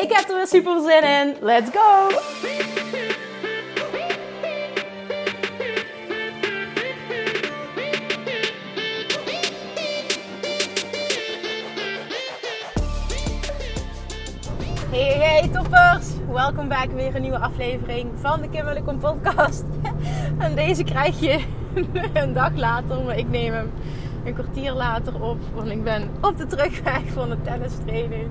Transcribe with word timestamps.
Ik 0.00 0.12
heb 0.12 0.28
er 0.28 0.36
weer 0.36 0.46
super 0.46 0.80
zin 0.80 1.02
in. 1.02 1.36
Let's 1.40 1.70
go! 1.70 2.08
Hey, 14.90 15.12
hey, 15.18 15.48
toppers! 15.52 16.06
Welkom 16.32 16.68
back 16.68 16.90
weer 16.94 17.14
een 17.14 17.22
nieuwe 17.22 17.38
aflevering 17.38 18.10
van 18.14 18.40
de 18.40 18.48
Kim 18.48 18.64
Welkom 18.64 18.98
podcast. 18.98 19.64
En 20.38 20.54
deze 20.54 20.84
krijg 20.84 21.20
je 21.20 21.44
een 22.12 22.32
dag 22.32 22.56
later, 22.56 23.02
maar 23.02 23.18
ik 23.18 23.28
neem 23.28 23.52
hem 23.52 23.70
een 24.24 24.34
kwartier 24.34 24.72
later 24.72 25.22
op. 25.22 25.38
Want 25.54 25.70
ik 25.70 25.84
ben 25.84 26.10
op 26.20 26.38
de 26.38 26.46
terugweg 26.46 27.02
van 27.12 27.28
de 27.28 27.42
tennistraining. 27.42 28.28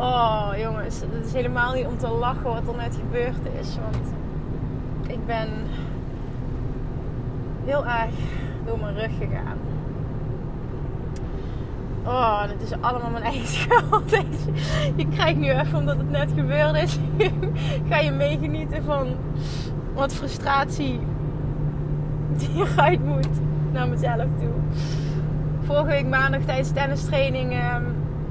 Oh 0.00 0.50
jongens, 0.56 1.00
het 1.00 1.24
is 1.26 1.32
helemaal 1.32 1.74
niet 1.74 1.86
om 1.86 1.98
te 1.98 2.08
lachen 2.08 2.42
wat 2.42 2.68
er 2.68 2.76
net 2.76 2.96
gebeurd 2.96 3.46
is. 3.60 3.76
Want 3.82 4.06
ik 5.06 5.26
ben 5.26 5.48
heel 7.64 7.86
erg 7.86 8.10
door 8.66 8.78
mijn 8.78 8.94
rug 8.94 9.10
gegaan. 9.18 9.58
Oh, 12.04 12.42
het 12.42 12.62
is 12.62 12.72
allemaal 12.80 13.10
mijn 13.10 13.22
eigen 13.22 13.48
schuld. 13.58 14.10
Je 14.96 15.08
krijgt 15.08 15.38
nu 15.38 15.50
even, 15.50 15.78
omdat 15.78 15.96
het 15.96 16.10
net 16.10 16.30
gebeurd 16.36 16.74
is, 16.74 16.98
ga 17.88 17.98
je 17.98 18.10
meegenieten 18.10 18.84
van 18.84 19.06
wat 19.94 20.14
frustratie 20.14 21.00
die 22.36 22.50
eruit 22.56 23.04
moet 23.04 23.40
naar 23.72 23.88
mezelf 23.88 24.26
toe. 24.40 24.54
Vorige 25.62 25.86
week 25.86 26.06
maandag 26.06 26.40
tijdens 26.40 26.70
tennistraining 26.70 27.52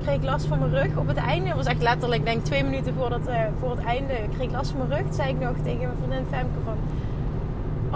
kreeg 0.07 0.19
ik 0.19 0.25
last 0.29 0.45
van 0.45 0.59
mijn 0.59 0.71
rug 0.71 0.97
op 0.97 1.07
het 1.07 1.17
einde. 1.17 1.55
Was 1.55 1.65
echt 1.65 1.81
letterlijk, 1.81 2.25
denk 2.25 2.43
twee 2.43 2.63
minuten 2.63 2.93
voor, 2.93 3.09
dat, 3.09 3.27
uh, 3.27 3.41
voor 3.59 3.69
het 3.69 3.79
einde, 3.79 4.13
kreeg 4.33 4.47
ik 4.47 4.51
last 4.51 4.71
van 4.71 4.87
mijn 4.87 5.01
rug. 5.01 5.13
Zei 5.13 5.29
ik 5.29 5.39
nog 5.39 5.55
tegen 5.63 5.79
mijn 5.79 5.97
vriendin 5.97 6.25
Femke 6.29 6.59
van... 6.63 6.77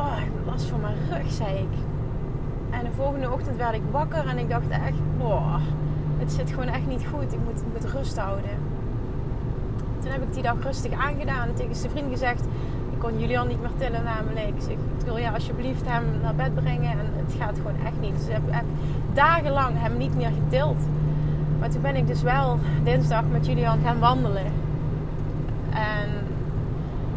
Oh, 0.03 0.17
ik 0.17 0.23
heb 0.23 0.45
last 0.45 0.65
van 0.65 0.81
mijn 0.81 0.95
rug, 1.09 1.31
zei 1.31 1.57
ik. 1.57 1.73
En 2.69 2.79
de 2.79 2.91
volgende 2.95 3.31
ochtend 3.31 3.57
werd 3.57 3.73
ik 3.73 3.81
wakker 3.91 4.27
en 4.27 4.37
ik 4.37 4.49
dacht 4.49 4.69
echt... 4.69 5.17
Boah, 5.17 5.61
het 6.17 6.31
zit 6.31 6.49
gewoon 6.49 6.67
echt 6.67 6.87
niet 6.87 7.05
goed. 7.13 7.33
Ik 7.33 7.39
moet, 7.45 7.63
moet 7.73 7.91
rust 7.91 8.17
houden. 8.17 8.57
Toen 9.99 10.11
heb 10.11 10.21
ik 10.21 10.33
die 10.33 10.43
dag 10.43 10.55
rustig 10.63 10.91
aangedaan 10.91 11.47
en 11.47 11.55
tegen 11.55 11.75
zijn 11.75 11.91
vriend 11.91 12.11
gezegd... 12.11 12.43
Ik 12.91 12.99
kon 12.99 13.19
Julian 13.19 13.47
niet 13.47 13.61
meer 13.61 13.75
tillen 13.77 14.03
namelijk. 14.03 14.47
Ik 14.47 14.77
ik 14.99 15.05
wil 15.05 15.17
ja, 15.17 15.31
alsjeblieft 15.31 15.81
hem 15.85 16.03
naar 16.21 16.35
bed 16.35 16.55
brengen. 16.55 16.91
En 16.91 17.09
het 17.25 17.35
gaat 17.39 17.55
gewoon 17.55 17.85
echt 17.85 17.99
niet. 17.99 18.13
Dus 18.17 18.27
ik 18.27 18.31
heb, 18.31 18.41
heb 18.47 18.65
dagenlang 19.13 19.79
hem 19.79 19.97
niet 19.97 20.15
meer 20.15 20.31
getild. 20.43 20.77
Maar 21.61 21.69
toen 21.69 21.81
ben 21.81 21.95
ik 21.95 22.07
dus 22.07 22.21
wel 22.21 22.59
dinsdag 22.83 23.23
met 23.31 23.45
Julian 23.45 23.79
gaan 23.83 23.99
wandelen. 23.99 24.45
En 25.69 26.09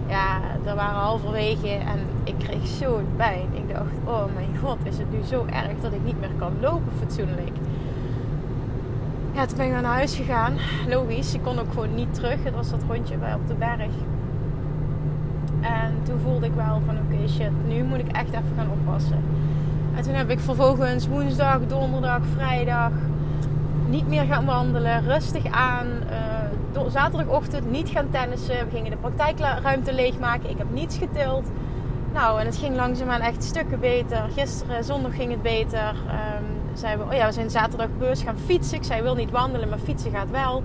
ja, 0.07 0.41
er 0.65 0.75
waren 0.75 1.01
halverwege 1.01 1.69
en 1.69 1.99
ik 2.25 2.35
kreeg 2.39 2.67
zo'n 2.67 3.07
pijn. 3.17 3.47
Ik 3.53 3.69
dacht, 3.69 3.95
oh 4.05 4.25
mijn 4.35 4.59
god, 4.63 4.77
is 4.83 4.99
het 4.99 5.13
nu 5.13 5.19
zo 5.23 5.47
erg 5.47 5.81
dat 5.81 5.93
ik 5.93 6.05
niet 6.05 6.21
meer 6.21 6.31
kan 6.39 6.53
lopen 6.61 6.93
fatsoenlijk. 7.01 7.57
Ja, 9.33 9.47
toen 9.47 9.57
ben 9.57 9.67
ik 9.67 9.73
naar 9.73 9.85
huis 9.85 10.17
gegaan. 10.17 10.53
Logisch, 10.89 11.35
ik 11.35 11.43
kon 11.43 11.59
ook 11.59 11.73
gewoon 11.73 11.95
niet 11.95 12.15
terug. 12.15 12.45
Het 12.45 12.55
was 12.55 12.71
dat 12.71 12.83
rondje 12.89 13.17
bij 13.17 13.35
op 13.35 13.49
de 13.49 13.55
berg. 13.55 13.93
En 15.61 15.95
toen 16.03 16.19
voelde 16.23 16.47
ik 16.47 16.55
wel 16.55 16.81
van 16.87 16.97
oké 16.99 17.29
shit, 17.29 17.51
nu 17.69 17.83
moet 17.83 17.99
ik 17.99 18.13
echt 18.13 18.29
even 18.29 18.55
gaan 18.57 18.71
oppassen. 18.71 19.23
En 19.97 20.03
toen 20.03 20.15
heb 20.15 20.31
ik 20.31 20.41
vervolgens 20.41 21.09
woensdag, 21.09 21.59
donderdag, 21.67 22.21
vrijdag 22.35 22.91
niet 23.89 24.09
meer 24.09 24.25
gaan 24.25 24.45
wandelen. 24.45 25.03
Rustig 25.03 25.47
aan. 25.51 25.87
Uh, 25.87 26.81
zaterdagochtend 26.89 27.71
niet 27.71 27.89
gaan 27.89 28.11
tennissen. 28.11 28.65
We 28.65 28.71
gingen 28.71 28.91
de 28.91 28.97
praktijkruimte 28.97 29.95
leegmaken. 29.95 30.51
Ik 30.51 30.59
heb 30.59 30.67
niets 30.73 30.99
getild. 30.99 31.47
Nou, 32.13 32.41
en 32.41 32.47
het 32.47 32.57
ging 32.57 32.77
langzaamaan 32.77 33.21
echt 33.21 33.45
stukken 33.45 33.81
beter. 33.81 34.25
Gisteren, 34.35 34.85
zondag 34.85 35.15
ging 35.15 35.31
het 35.31 35.43
beter. 35.43 35.89
Um, 35.89 36.77
zeiden 36.77 37.07
we, 37.07 37.13
oh 37.13 37.19
ja, 37.19 37.27
we 37.27 37.33
zijn 37.33 37.51
zaterdag 37.51 37.89
beurs 37.99 38.23
gaan 38.23 38.39
fietsen. 38.45 38.77
Ik 38.77 38.85
zei, 38.85 39.03
wil 39.03 39.15
niet 39.15 39.31
wandelen, 39.31 39.69
maar 39.69 39.79
fietsen 39.79 40.11
gaat 40.11 40.31
wel. 40.31 40.63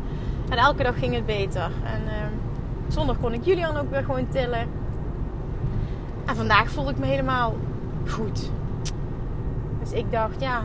En 0.49 0.57
elke 0.57 0.83
dag 0.83 0.99
ging 0.99 1.15
het 1.15 1.25
beter. 1.25 1.71
En 1.83 2.01
uh, 2.05 2.13
zondag 2.87 3.19
kon 3.19 3.33
ik 3.33 3.45
Julian 3.45 3.77
ook 3.77 3.91
weer 3.91 4.03
gewoon 4.03 4.27
tillen. 4.29 4.67
En 6.25 6.35
vandaag 6.35 6.69
voelde 6.69 6.91
ik 6.91 6.97
me 6.97 7.05
helemaal 7.05 7.55
goed. 8.07 8.51
Dus 9.79 9.91
ik 9.91 10.11
dacht, 10.11 10.41
ja, 10.41 10.63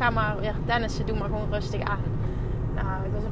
ga 0.00 0.10
maar 0.10 0.36
weer 0.40 0.54
tennissen, 0.64 1.06
doe 1.06 1.18
maar 1.18 1.28
gewoon 1.28 1.50
rustig 1.50 1.80
aan. 1.82 2.02
Nou, 2.74 3.04
ik 3.04 3.10
was 3.12 3.22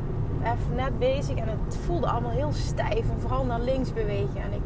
even 0.42 0.74
net 0.74 0.98
bezig 0.98 1.36
en 1.36 1.48
het 1.48 1.78
voelde 1.86 2.06
allemaal 2.06 2.30
heel 2.30 2.52
stijf. 2.52 3.10
En 3.10 3.20
vooral 3.20 3.44
naar 3.44 3.60
links 3.60 3.92
bewegen. 3.92 4.42
En 4.42 4.52
ik 4.52 4.60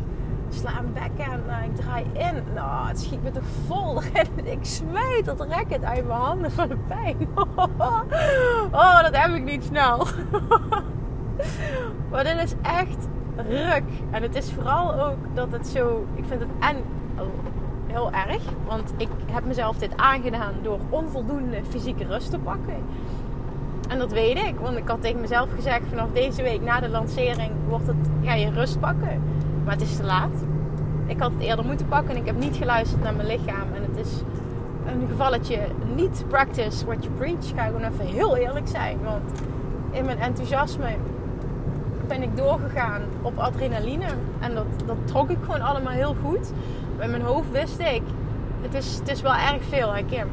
sla 0.49 0.79
een 0.79 0.93
bek 0.93 1.27
en 1.27 1.43
uh, 1.47 1.65
ik 1.65 1.77
draai 1.77 2.05
in. 2.13 2.43
Nou, 2.55 2.89
het 2.89 3.01
schiet 3.01 3.23
me 3.23 3.31
toch 3.31 3.47
vol 3.67 4.03
Ik 4.55 4.59
smijt 4.61 5.25
dat 5.25 5.41
racket 5.41 5.85
uit 5.85 6.07
mijn 6.07 6.19
handen 6.21 6.51
van 6.51 6.69
pijn. 6.87 7.29
Oh, 8.73 9.03
dat 9.03 9.17
heb 9.17 9.35
ik 9.35 9.45
niet 9.45 9.65
snel. 9.65 10.07
Maar 12.11 12.25
dit 12.25 12.43
is 12.43 12.55
echt 12.63 13.09
ruk. 13.37 13.85
En 14.11 14.23
het 14.23 14.35
is 14.35 14.53
vooral 14.53 15.01
ook 15.01 15.17
dat 15.35 15.53
het 15.53 15.67
zo... 15.67 16.07
Ik 16.15 16.25
vind 16.29 16.41
het 16.41 16.51
en 16.61 16.77
heel 17.93 18.11
erg. 18.13 18.43
Want 18.67 18.93
ik 18.97 19.09
heb 19.31 19.45
mezelf 19.45 19.77
dit 19.77 19.97
aangedaan 19.97 20.55
door 20.63 20.79
onvoldoende 20.89 21.61
fysieke 21.69 22.05
rust 22.05 22.31
te 22.31 22.39
pakken. 22.39 22.77
En 23.89 23.99
dat 23.99 24.13
weet 24.13 24.37
ik, 24.37 24.55
want 24.61 24.77
ik 24.77 24.89
had 24.89 25.01
tegen 25.01 25.21
mezelf 25.21 25.49
gezegd: 25.55 25.83
vanaf 25.89 26.09
deze 26.13 26.43
week 26.43 26.63
na 26.63 26.81
de 26.81 26.89
lancering 26.89 27.51
wordt 27.69 27.87
het, 27.87 27.97
ga 28.23 28.35
je 28.35 28.51
rust 28.51 28.81
pakken. 28.81 29.23
Maar 29.65 29.73
het 29.73 29.83
is 29.83 29.97
te 29.97 30.05
laat. 30.05 30.45
Ik 31.07 31.21
had 31.21 31.33
het 31.33 31.41
eerder 31.41 31.65
moeten 31.65 31.89
pakken 31.89 32.11
en 32.11 32.21
ik 32.21 32.27
heb 32.27 32.39
niet 32.39 32.57
geluisterd 32.57 33.03
naar 33.03 33.15
mijn 33.15 33.29
lichaam. 33.29 33.73
En 33.75 33.83
het 33.83 34.07
is 34.07 34.23
een 34.87 35.09
gevalletje 35.09 35.59
niet 35.95 36.25
practice 36.29 36.87
what 36.87 37.05
you 37.05 37.15
preach. 37.17 37.49
Ik 37.49 37.57
ga 37.57 37.65
gewoon 37.65 37.85
even 37.85 38.07
heel 38.07 38.37
eerlijk 38.37 38.69
zijn. 38.69 38.99
Want 39.03 39.41
in 39.91 40.05
mijn 40.05 40.19
enthousiasme 40.19 40.89
ben 42.07 42.23
ik 42.23 42.37
doorgegaan 42.37 43.03
op 43.23 43.39
adrenaline. 43.39 44.07
En 44.41 44.55
dat, 44.55 44.67
dat 44.87 44.97
trok 45.05 45.31
ik 45.31 45.39
gewoon 45.45 45.61
allemaal 45.61 45.93
heel 45.93 46.17
goed 46.25 46.53
in 46.99 47.11
mijn 47.11 47.23
hoofd 47.23 47.51
wist 47.51 47.79
ik, 47.79 48.03
het 48.61 48.75
is, 48.75 48.95
het 48.99 49.09
is 49.09 49.21
wel 49.21 49.35
erg 49.35 49.63
veel, 49.69 49.95
hè 49.95 50.05
Kim. 50.05 50.29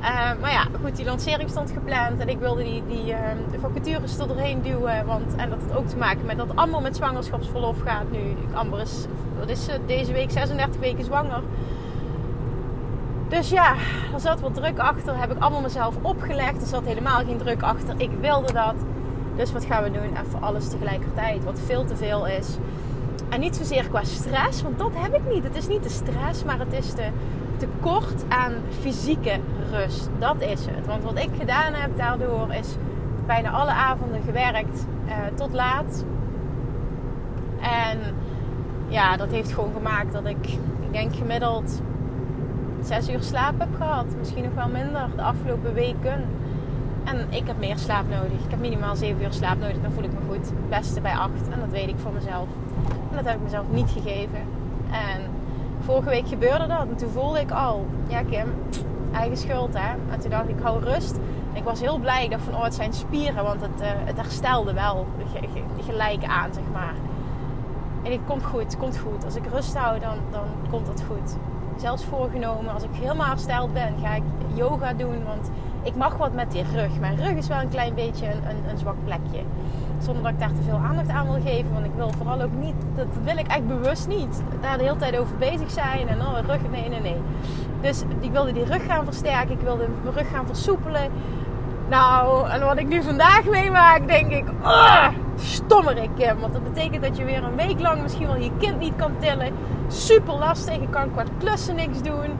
Uh, 0.00 0.30
maar 0.40 0.50
ja, 0.50 0.66
goed, 0.82 0.96
die 0.96 1.04
lancering 1.04 1.50
stond 1.50 1.70
gepland 1.70 2.20
en 2.20 2.28
ik 2.28 2.38
wilde 2.38 2.62
die, 2.62 2.82
die 2.88 3.04
de 3.50 3.58
vacatures 3.60 4.18
er 4.18 4.28
doorheen 4.28 4.62
duwen. 4.62 5.06
Want, 5.06 5.34
en 5.36 5.50
dat 5.50 5.58
het 5.62 5.76
ook 5.76 5.86
te 5.86 5.96
maken 5.96 6.26
met 6.26 6.36
dat 6.36 6.56
allemaal 6.56 6.80
met 6.80 6.96
zwangerschapsverlof 6.96 7.80
gaat 7.84 8.10
nu. 8.10 8.36
Amber 8.52 8.80
is, 8.80 9.06
wat 9.38 9.48
is 9.48 9.64
ze, 9.64 9.78
deze 9.86 10.12
week 10.12 10.30
36 10.30 10.80
weken 10.80 11.04
zwanger. 11.04 11.42
Dus 13.32 13.50
ja, 13.50 13.74
er 14.14 14.20
zat 14.20 14.40
wat 14.40 14.54
druk 14.54 14.78
achter. 14.78 15.18
Heb 15.18 15.30
ik 15.30 15.38
allemaal 15.38 15.60
mezelf 15.60 15.94
opgelegd. 16.02 16.60
Er 16.60 16.66
zat 16.66 16.84
helemaal 16.84 17.24
geen 17.24 17.38
druk 17.38 17.62
achter. 17.62 17.94
Ik 17.96 18.10
wilde 18.20 18.52
dat. 18.52 18.74
Dus 19.36 19.52
wat 19.52 19.64
gaan 19.64 19.82
we 19.82 19.90
doen? 19.90 20.16
Even 20.26 20.42
alles 20.42 20.68
tegelijkertijd. 20.68 21.44
Wat 21.44 21.60
veel 21.66 21.84
te 21.84 21.96
veel 21.96 22.26
is. 22.26 22.56
En 23.32 23.40
niet 23.40 23.56
zozeer 23.56 23.88
qua 23.88 24.04
stress, 24.04 24.62
want 24.62 24.78
dat 24.78 24.90
heb 24.94 25.14
ik 25.14 25.34
niet. 25.34 25.44
Het 25.44 25.56
is 25.56 25.68
niet 25.68 25.82
de 25.82 25.88
stress, 25.88 26.44
maar 26.44 26.58
het 26.58 26.72
is 26.72 26.94
de 26.94 27.08
tekort 27.56 28.24
aan 28.28 28.52
fysieke 28.80 29.40
rust. 29.70 30.08
Dat 30.18 30.40
is 30.40 30.66
het. 30.66 30.86
Want 30.86 31.02
wat 31.02 31.18
ik 31.18 31.30
gedaan 31.38 31.74
heb 31.74 31.96
daardoor 31.96 32.52
is 32.52 32.76
bijna 33.26 33.50
alle 33.50 33.70
avonden 33.70 34.22
gewerkt 34.22 34.86
uh, 35.06 35.12
tot 35.34 35.52
laat. 35.52 36.04
En 37.60 37.98
ja, 38.88 39.16
dat 39.16 39.30
heeft 39.30 39.52
gewoon 39.52 39.72
gemaakt 39.72 40.12
dat 40.12 40.26
ik, 40.26 40.46
ik 40.80 40.92
denk 40.92 41.14
gemiddeld 41.14 41.82
zes 42.82 43.08
uur 43.08 43.22
slaap 43.22 43.58
heb 43.58 43.74
gehad. 43.76 44.06
Misschien 44.18 44.44
nog 44.44 44.54
wel 44.54 44.68
minder 44.68 45.08
de 45.16 45.22
afgelopen 45.22 45.74
weken. 45.74 46.24
En 47.04 47.26
ik 47.30 47.46
heb 47.46 47.58
meer 47.58 47.78
slaap 47.78 48.04
nodig. 48.08 48.44
Ik 48.44 48.50
heb 48.50 48.60
minimaal 48.60 48.96
7 48.96 49.22
uur 49.22 49.32
slaap 49.32 49.58
nodig. 49.58 49.80
Dan 49.82 49.92
voel 49.92 50.04
ik 50.04 50.12
me 50.12 50.18
goed. 50.28 50.46
Het 50.46 50.68
beste 50.68 51.00
bij 51.00 51.14
8. 51.14 51.30
En 51.50 51.60
dat 51.60 51.70
weet 51.70 51.88
ik 51.88 51.98
voor 51.98 52.12
mezelf. 52.12 52.48
En 53.10 53.16
dat 53.16 53.24
heb 53.24 53.34
ik 53.34 53.42
mezelf 53.42 53.64
niet 53.70 53.90
gegeven. 53.90 54.40
En 54.90 55.20
vorige 55.80 56.08
week 56.08 56.28
gebeurde 56.28 56.66
dat. 56.66 56.86
En 56.88 56.96
toen 56.96 57.10
voelde 57.10 57.40
ik 57.40 57.50
al, 57.50 57.86
ja 58.06 58.22
Kim, 58.22 58.54
eigen 59.12 59.36
schuld 59.36 59.74
hè. 59.74 59.90
En 60.10 60.20
toen 60.20 60.30
dacht 60.30 60.48
ik, 60.48 60.56
hou 60.62 60.84
rust. 60.84 61.16
Ik 61.52 61.64
was 61.64 61.80
heel 61.80 61.98
blij. 61.98 62.24
Ik 62.24 62.30
dacht 62.30 62.44
van, 62.44 62.54
oh, 62.54 62.64
het 62.64 62.74
zijn 62.74 62.92
spieren. 62.92 63.44
Want 63.44 63.60
het, 63.60 63.80
uh, 63.80 63.86
het 63.88 64.16
herstelde 64.16 64.72
wel 64.72 65.06
gelijk 65.86 66.24
aan, 66.24 66.54
zeg 66.54 66.64
maar. 66.72 66.94
En 68.02 68.12
het 68.12 68.20
komt 68.26 68.44
goed, 68.44 68.76
komt 68.76 68.98
goed. 68.98 69.24
Als 69.24 69.34
ik 69.34 69.46
rust 69.46 69.76
hou, 69.76 70.00
dan, 70.00 70.16
dan 70.30 70.44
komt 70.70 70.88
het 70.88 71.02
goed. 71.06 71.36
Zelfs 71.76 72.04
voorgenomen, 72.04 72.74
als 72.74 72.82
ik 72.82 72.90
helemaal 72.92 73.26
hersteld 73.26 73.72
ben, 73.72 73.94
ga 74.02 74.14
ik 74.14 74.22
yoga 74.54 74.92
doen. 74.92 75.24
Want 75.24 75.50
ik 75.82 75.94
mag 75.94 76.16
wat 76.16 76.32
met 76.32 76.50
die 76.50 76.62
rug. 76.74 77.00
Mijn 77.00 77.16
rug 77.16 77.32
is 77.32 77.48
wel 77.48 77.60
een 77.60 77.68
klein 77.68 77.94
beetje 77.94 78.26
een, 78.26 78.70
een 78.70 78.78
zwak 78.78 78.96
plekje. 79.04 79.40
Zonder 80.02 80.22
dat 80.22 80.32
ik 80.32 80.38
daar 80.38 80.52
te 80.52 80.62
veel 80.68 80.80
aandacht 80.88 81.08
aan 81.08 81.26
wil 81.26 81.40
geven. 81.44 81.72
Want 81.72 81.84
ik 81.84 81.92
wil 81.96 82.10
vooral 82.16 82.40
ook 82.40 82.54
niet, 82.60 82.74
dat 82.94 83.06
wil 83.22 83.36
ik 83.36 83.46
echt 83.46 83.66
bewust 83.66 84.08
niet. 84.08 84.42
Daar 84.60 84.78
de 84.78 84.84
hele 84.84 84.96
tijd 84.96 85.18
over 85.18 85.36
bezig 85.36 85.70
zijn. 85.70 86.08
En 86.08 86.20
oh, 86.20 86.38
rug, 86.46 86.70
nee, 86.70 86.88
nee, 86.88 87.00
nee. 87.00 87.20
Dus 87.80 88.02
ik 88.20 88.32
wilde 88.32 88.52
die 88.52 88.64
rug 88.64 88.86
gaan 88.86 89.04
versterken. 89.04 89.50
Ik 89.50 89.60
wilde 89.60 89.88
mijn 90.02 90.14
rug 90.14 90.30
gaan 90.30 90.46
versoepelen. 90.46 91.10
Nou, 91.88 92.48
en 92.48 92.64
wat 92.64 92.78
ik 92.78 92.88
nu 92.88 93.02
vandaag 93.02 93.44
meemaak, 93.44 94.06
denk 94.08 94.30
ik, 94.30 94.44
oh, 94.62 95.08
stommerik 95.36 96.10
Kim. 96.16 96.38
Want 96.40 96.52
dat 96.52 96.64
betekent 96.64 97.02
dat 97.02 97.16
je 97.16 97.24
weer 97.24 97.44
een 97.44 97.56
week 97.56 97.80
lang 97.80 98.02
misschien 98.02 98.26
wel 98.26 98.36
je 98.36 98.50
kind 98.58 98.78
niet 98.78 98.96
kan 98.96 99.12
tillen. 99.18 99.52
Super 99.88 100.34
lastig. 100.34 100.74
Je 100.74 100.88
kan 100.90 101.12
qua 101.12 101.24
klussen 101.38 101.76
niks 101.76 102.02
doen. 102.02 102.38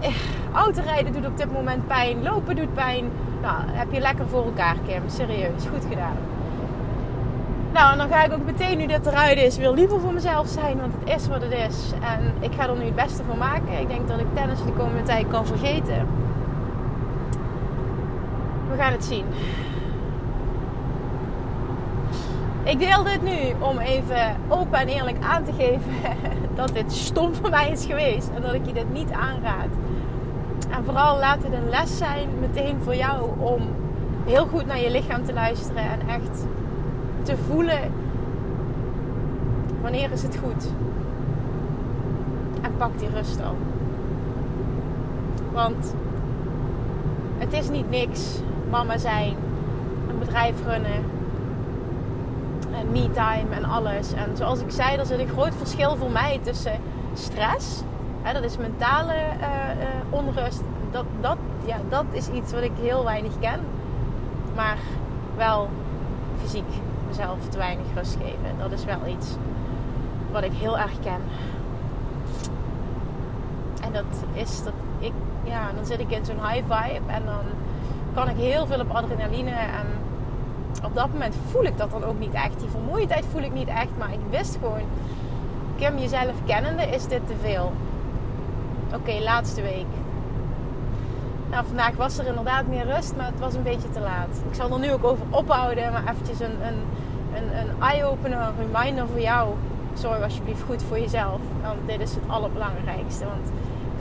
Eh, 0.00 0.14
autorijden 0.52 1.12
doet 1.12 1.26
op 1.26 1.36
dit 1.36 1.52
moment 1.52 1.86
pijn. 1.86 2.22
Lopen 2.22 2.56
doet 2.56 2.74
pijn. 2.74 3.10
Nou, 3.42 3.54
heb 3.66 3.92
je 3.92 4.00
lekker 4.00 4.28
voor 4.28 4.44
elkaar, 4.44 4.76
Kim. 4.86 5.02
Serieus, 5.06 5.64
goed 5.72 5.84
gedaan. 5.88 6.27
Nou, 7.78 7.92
en 7.92 7.98
dan 7.98 8.08
ga 8.08 8.24
ik 8.24 8.32
ook 8.32 8.44
meteen, 8.44 8.78
nu 8.78 8.86
dit 8.86 9.06
eruit 9.06 9.38
is, 9.38 9.56
weer 9.56 9.70
liever 9.70 10.00
voor 10.00 10.12
mezelf 10.12 10.48
zijn. 10.48 10.80
Want 10.80 10.92
het 10.98 11.16
is 11.16 11.28
wat 11.28 11.42
het 11.42 11.52
is. 11.52 11.92
En 12.00 12.32
ik 12.40 12.54
ga 12.54 12.68
er 12.68 12.76
nu 12.76 12.84
het 12.84 12.94
beste 12.94 13.22
van 13.28 13.38
maken. 13.38 13.80
Ik 13.80 13.88
denk 13.88 14.08
dat 14.08 14.20
ik 14.20 14.26
tennis 14.34 14.64
de 14.64 14.72
komende 14.72 15.02
tijd 15.02 15.28
kan 15.28 15.46
vergeten. 15.46 16.06
We 18.70 18.76
gaan 18.76 18.92
het 18.92 19.04
zien. 19.04 19.24
Ik 22.64 22.78
deel 22.78 23.02
dit 23.02 23.22
nu 23.22 23.54
om 23.58 23.78
even 23.78 24.36
open 24.48 24.78
en 24.78 24.88
eerlijk 24.88 25.16
aan 25.20 25.44
te 25.44 25.52
geven 25.52 25.92
dat 26.54 26.68
dit 26.72 26.92
stom 26.92 27.34
voor 27.34 27.50
mij 27.50 27.70
is 27.70 27.84
geweest. 27.84 28.30
En 28.34 28.42
dat 28.42 28.54
ik 28.54 28.66
je 28.66 28.72
dit 28.72 28.92
niet 28.92 29.12
aanraad. 29.12 29.70
En 30.70 30.84
vooral 30.84 31.18
laat 31.18 31.42
het 31.42 31.52
een 31.52 31.68
les 31.68 31.98
zijn 31.98 32.28
meteen 32.40 32.78
voor 32.82 32.94
jou 32.94 33.28
om 33.38 33.68
heel 34.24 34.46
goed 34.46 34.66
naar 34.66 34.80
je 34.80 34.90
lichaam 34.90 35.24
te 35.24 35.32
luisteren. 35.32 35.82
En 35.82 36.08
echt 36.08 36.46
te 37.28 37.36
voelen 37.36 37.92
wanneer 39.82 40.12
is 40.12 40.22
het 40.22 40.38
goed. 40.44 40.66
En 42.62 42.76
pak 42.76 42.98
die 42.98 43.08
rust 43.14 43.42
al. 43.42 43.56
Want 45.52 45.94
het 47.38 47.52
is 47.52 47.68
niet 47.68 47.90
niks 47.90 48.40
mama 48.70 48.98
zijn, 48.98 49.36
een 50.08 50.18
bedrijf 50.18 50.54
runnen, 50.66 51.04
en 52.72 52.90
me-time 52.92 53.54
en 53.54 53.64
alles. 53.64 54.12
En 54.12 54.36
zoals 54.36 54.60
ik 54.60 54.70
zei, 54.70 54.96
er 54.96 55.06
zit 55.06 55.18
een 55.18 55.28
groot 55.28 55.54
verschil 55.54 55.96
voor 55.96 56.10
mij 56.10 56.40
tussen 56.42 56.80
stress, 57.14 57.82
hè, 58.22 58.32
dat 58.32 58.44
is 58.44 58.56
mentale 58.56 59.14
uh, 59.14 59.46
uh, 59.80 59.86
onrust. 60.10 60.62
Dat, 60.90 61.04
dat, 61.20 61.36
ja, 61.64 61.76
dat 61.88 62.04
is 62.10 62.28
iets 62.28 62.52
wat 62.52 62.62
ik 62.62 62.72
heel 62.80 63.04
weinig 63.04 63.32
ken, 63.40 63.60
maar 64.54 64.78
wel 65.36 65.68
fysiek 66.42 66.64
mezelf 67.08 67.48
te 67.48 67.58
weinig 67.58 67.86
rust 67.94 68.16
geven. 68.16 68.58
Dat 68.58 68.72
is 68.72 68.84
wel 68.84 69.06
iets 69.06 69.36
wat 70.30 70.42
ik 70.42 70.52
heel 70.52 70.78
erg 70.78 71.00
ken. 71.00 71.20
En 73.82 73.92
dat 73.92 74.24
is 74.32 74.62
dat 74.64 74.72
ik, 74.98 75.12
ja, 75.44 75.70
dan 75.74 75.86
zit 75.86 76.00
ik 76.00 76.10
in 76.10 76.24
zo'n 76.24 76.46
high 76.46 76.62
vibe 76.62 77.12
en 77.12 77.22
dan 77.24 77.44
kan 78.14 78.28
ik 78.28 78.36
heel 78.36 78.66
veel 78.66 78.80
op 78.80 78.90
adrenaline. 78.90 79.50
En 79.50 79.86
op 80.84 80.94
dat 80.94 81.12
moment 81.12 81.34
voel 81.50 81.64
ik 81.64 81.78
dat 81.78 81.90
dan 81.90 82.04
ook 82.04 82.18
niet 82.18 82.34
echt. 82.34 82.60
Die 82.60 82.68
vermoeidheid 82.68 83.24
voel 83.30 83.42
ik 83.42 83.52
niet 83.52 83.68
echt. 83.68 83.98
Maar 83.98 84.12
ik 84.12 84.20
wist 84.30 84.58
gewoon, 84.60 84.88
Kim, 85.76 85.98
jezelf 85.98 86.34
kennende 86.46 86.82
is 86.82 87.06
dit 87.06 87.26
te 87.26 87.34
veel. 87.40 87.72
Oké, 88.94 89.22
laatste 89.22 89.62
week. 89.62 89.86
Nou, 91.50 91.66
vandaag 91.66 91.96
was 91.96 92.18
er 92.18 92.26
inderdaad 92.26 92.66
meer 92.66 92.86
rust, 92.86 93.16
maar 93.16 93.26
het 93.26 93.40
was 93.40 93.54
een 93.54 93.62
beetje 93.62 93.90
te 93.90 94.00
laat. 94.00 94.42
Ik 94.48 94.54
zal 94.54 94.70
er 94.72 94.78
nu 94.78 94.92
ook 94.92 95.04
over 95.04 95.24
ophouden, 95.30 95.92
maar 95.92 96.02
eventjes 96.02 96.40
een, 96.40 96.66
een, 96.66 96.80
een, 97.38 97.58
een 97.60 97.82
eye-opener, 97.82 98.52
reminder 98.58 99.06
voor 99.06 99.20
jou. 99.20 99.54
Zorg 99.94 100.22
alsjeblieft 100.22 100.62
goed 100.62 100.82
voor 100.82 100.98
jezelf, 100.98 101.40
want 101.62 101.78
dit 101.86 102.00
is 102.00 102.14
het 102.14 102.24
allerbelangrijkste. 102.26 103.24
Want 103.24 103.52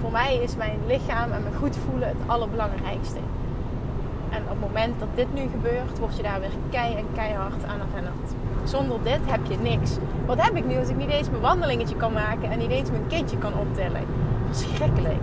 voor 0.02 0.12
mij 0.12 0.36
is 0.36 0.56
mijn 0.56 0.80
lichaam 0.88 1.32
en 1.32 1.42
mijn 1.42 1.56
goed 1.56 1.78
voelen 1.86 2.08
het 2.08 2.18
allerbelangrijkste. 2.26 3.20
En 4.30 4.42
op 4.44 4.50
het 4.50 4.60
moment 4.60 5.00
dat 5.00 5.08
dit 5.16 5.34
nu 5.34 5.42
gebeurt, 5.42 6.00
word 6.00 6.18
je 6.18 6.24
daar 6.24 6.40
weer 6.40 6.56
kei 6.70 6.96
en 6.96 7.06
keihard 7.14 7.64
aan 7.66 7.80
herinnerd. 7.88 8.32
Zonder 8.64 8.98
dit 9.04 9.20
heb 9.26 9.40
je 9.50 9.58
niks. 9.58 9.92
Wat 10.26 10.42
heb 10.42 10.56
ik 10.56 10.66
nu 10.66 10.78
als 10.78 10.90
ik 10.90 10.98
niet 10.98 11.10
eens 11.10 11.30
mijn 11.30 11.42
wandelingetje 11.42 11.96
kan 11.96 12.14
maken 12.14 12.52
en 12.52 12.58
niet 12.58 12.72
eens 12.72 12.90
mijn 12.92 13.08
kindje 13.08 13.38
kan 13.38 13.54
optillen? 13.54 14.06
Verschrikkelijk. 14.52 15.22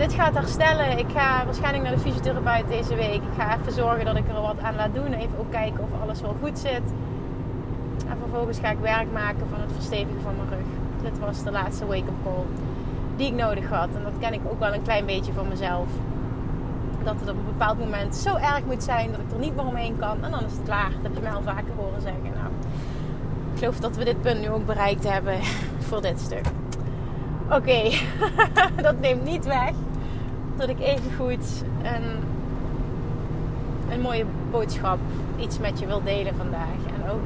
Dit 0.00 0.12
gaat 0.12 0.34
herstellen. 0.34 0.98
Ik 0.98 1.06
ga 1.14 1.44
waarschijnlijk 1.44 1.84
naar 1.84 1.94
de 1.94 2.00
fysiotherapeut 2.00 2.68
deze 2.68 2.94
week. 2.94 3.14
Ik 3.14 3.34
ga 3.36 3.58
even 3.58 3.72
zorgen 3.72 4.04
dat 4.04 4.16
ik 4.16 4.28
er 4.28 4.40
wat 4.40 4.60
aan 4.60 4.74
laat 4.74 4.94
doen. 4.94 5.12
Even 5.12 5.38
ook 5.38 5.50
kijken 5.50 5.84
of 5.84 6.02
alles 6.02 6.20
wel 6.20 6.36
goed 6.42 6.58
zit. 6.58 6.82
En 8.08 8.16
vervolgens 8.20 8.58
ga 8.58 8.70
ik 8.70 8.78
werk 8.78 9.12
maken 9.12 9.46
van 9.50 9.60
het 9.60 9.72
verstevigen 9.72 10.20
van 10.22 10.34
mijn 10.36 10.48
rug. 10.48 10.66
Dit 11.10 11.18
was 11.18 11.42
de 11.42 11.50
laatste 11.50 11.86
wake-up 11.86 12.22
call 12.24 12.44
die 13.16 13.26
ik 13.26 13.34
nodig 13.34 13.68
had. 13.68 13.88
En 13.94 14.02
dat 14.02 14.12
ken 14.18 14.32
ik 14.32 14.40
ook 14.50 14.58
wel 14.58 14.74
een 14.74 14.82
klein 14.82 15.06
beetje 15.06 15.32
van 15.32 15.48
mezelf 15.48 15.88
dat 17.04 17.14
het 17.20 17.28
op 17.28 17.36
een 17.36 17.52
bepaald 17.58 17.78
moment 17.78 18.16
zo 18.16 18.36
erg 18.36 18.64
moet 18.64 18.82
zijn 18.82 19.10
dat 19.10 19.20
ik 19.20 19.32
er 19.32 19.38
niet 19.38 19.56
meer 19.56 19.66
omheen 19.66 19.98
kan. 19.98 20.24
En 20.24 20.30
dan 20.30 20.44
is 20.44 20.52
het 20.52 20.62
klaar. 20.64 20.90
Dat 20.90 21.02
heb 21.02 21.14
je 21.14 21.20
mij 21.20 21.32
al 21.32 21.42
vaker 21.42 21.74
horen 21.76 22.00
zeggen. 22.00 22.22
Nou, 22.22 22.50
ik 23.52 23.58
geloof 23.58 23.80
dat 23.80 23.96
we 23.96 24.04
dit 24.04 24.20
punt 24.20 24.40
nu 24.40 24.48
ook 24.48 24.66
bereikt 24.66 25.08
hebben 25.08 25.38
voor 25.88 26.02
dit 26.02 26.20
stuk. 26.20 26.46
Oké, 27.50 27.90
dat 28.82 29.00
neemt 29.00 29.24
niet 29.24 29.44
weg 29.44 29.72
dat 30.60 30.68
ik 30.68 30.80
even 30.80 31.12
goed 31.16 31.64
een, 31.82 32.04
een 33.92 34.00
mooie 34.00 34.24
boodschap, 34.50 34.98
iets 35.38 35.58
met 35.58 35.78
je 35.78 35.86
wil 35.86 36.02
delen 36.02 36.34
vandaag. 36.36 36.76
En 36.94 37.10
ook 37.10 37.20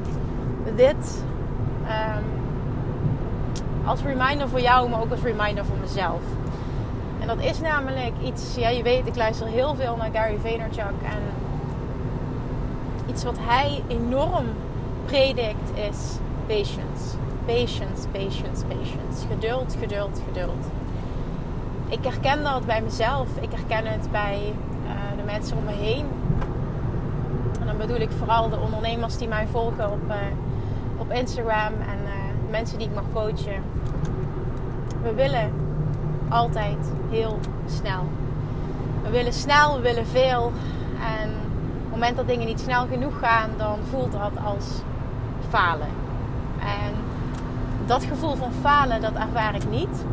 dit 0.75 1.23
um, 1.83 2.23
als 3.85 4.01
reminder 4.01 4.49
voor 4.49 4.61
jou, 4.61 4.89
maar 4.89 5.01
ook 5.01 5.11
als 5.11 5.21
reminder 5.21 5.65
voor 5.65 5.77
mezelf. 5.81 6.21
En 7.19 7.27
dat 7.27 7.39
is 7.39 7.59
namelijk 7.59 8.13
iets, 8.23 8.55
ja, 8.55 8.69
je 8.69 8.83
weet, 8.83 9.07
ik 9.07 9.15
luister 9.15 9.47
heel 9.47 9.75
veel 9.75 9.95
naar 9.95 10.09
Gary 10.13 10.37
Vaynerchuk. 10.41 11.01
En 11.03 11.21
iets 13.09 13.23
wat 13.23 13.37
hij 13.39 13.83
enorm 13.87 14.45
predikt 15.05 15.69
is 15.91 16.17
patience. 16.47 17.17
Patience, 17.45 18.07
patience, 18.11 18.65
patience. 18.65 19.27
Geduld, 19.29 19.75
geduld, 19.79 20.21
geduld. 20.27 20.65
Ik 21.89 22.03
herken 22.03 22.43
dat 22.43 22.65
bij 22.65 22.81
mezelf. 22.81 23.27
Ik 23.39 23.51
herken 23.51 23.85
het 23.91 24.11
bij 24.11 24.53
uh, 24.85 25.17
de 25.17 25.23
mensen 25.23 25.57
om 25.57 25.63
me 25.63 25.71
heen. 25.71 26.05
En 27.59 27.67
dan 27.67 27.77
bedoel 27.77 27.99
ik 27.99 28.09
vooral 28.17 28.49
de 28.49 28.59
ondernemers 28.59 29.17
die 29.17 29.27
mij 29.27 29.47
volgen 29.47 29.91
op, 29.91 30.07
uh, 30.07 30.15
op 30.97 31.11
Instagram 31.11 31.73
en 31.81 31.99
uh, 32.05 32.11
mensen 32.49 32.77
die 32.77 32.87
ik 32.87 32.93
mag 32.93 33.03
coachen. 33.13 33.63
We 35.01 35.13
willen 35.13 35.51
altijd 36.29 36.91
heel 37.09 37.39
snel. 37.65 38.03
We 39.03 39.09
willen 39.09 39.33
snel, 39.33 39.75
we 39.75 39.81
willen 39.81 40.07
veel. 40.07 40.51
En 41.21 41.29
op 41.29 41.81
het 41.81 41.91
moment 41.91 42.17
dat 42.17 42.27
dingen 42.27 42.47
niet 42.47 42.59
snel 42.59 42.85
genoeg 42.87 43.19
gaan, 43.19 43.49
dan 43.57 43.79
voelt 43.89 44.11
dat 44.11 44.31
als 44.45 44.65
falen. 45.49 45.87
En 46.59 46.93
dat 47.85 48.03
gevoel 48.03 48.35
van 48.35 48.51
falen, 48.61 49.01
dat 49.01 49.13
ervaar 49.13 49.55
ik 49.55 49.69
niet. 49.69 50.05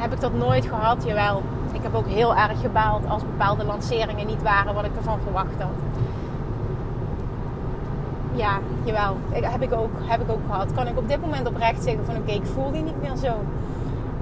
Heb 0.00 0.12
ik 0.12 0.20
dat 0.20 0.32
nooit 0.32 0.66
gehad? 0.66 1.04
Jawel. 1.04 1.42
Ik 1.72 1.82
heb 1.82 1.94
ook 1.94 2.06
heel 2.06 2.36
erg 2.36 2.60
gebaald 2.60 3.08
als 3.08 3.22
bepaalde 3.22 3.64
lanceringen 3.64 4.26
niet 4.26 4.42
waren 4.42 4.74
wat 4.74 4.84
ik 4.84 4.96
ervan 4.96 5.20
verwacht 5.20 5.60
had. 5.60 5.70
Ja, 8.32 8.58
jawel. 8.84 9.16
Heb 9.30 9.62
ik 9.62 9.72
ook, 9.72 9.90
heb 10.02 10.20
ik 10.20 10.30
ook 10.30 10.40
gehad. 10.50 10.72
Kan 10.72 10.86
ik 10.86 10.98
op 10.98 11.08
dit 11.08 11.20
moment 11.20 11.48
oprecht 11.48 11.82
zeggen 11.82 12.04
van 12.04 12.16
oké, 12.16 12.30
ik 12.30 12.46
voel 12.46 12.70
die 12.72 12.82
niet 12.82 13.02
meer 13.02 13.16
zo. 13.16 13.34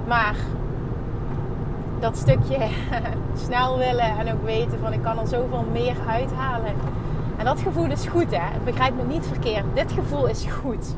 Maar 0.06 0.36
dat 2.00 2.16
stukje 2.16 2.58
snel 3.46 3.78
willen 3.78 4.18
en 4.18 4.32
ook 4.32 4.44
weten 4.44 4.78
van 4.78 4.92
ik 4.92 5.02
kan 5.02 5.18
er 5.18 5.26
zoveel 5.26 5.64
meer 5.72 5.96
uithalen. 6.08 6.72
En 7.36 7.44
dat 7.44 7.60
gevoel 7.60 7.90
is 7.90 8.06
goed 8.06 8.36
hè. 8.36 8.58
Begrijp 8.64 8.94
me 8.96 9.02
niet 9.02 9.26
verkeerd. 9.26 9.64
Dit 9.74 9.92
gevoel 9.92 10.26
is 10.26 10.46
goed. 10.62 10.94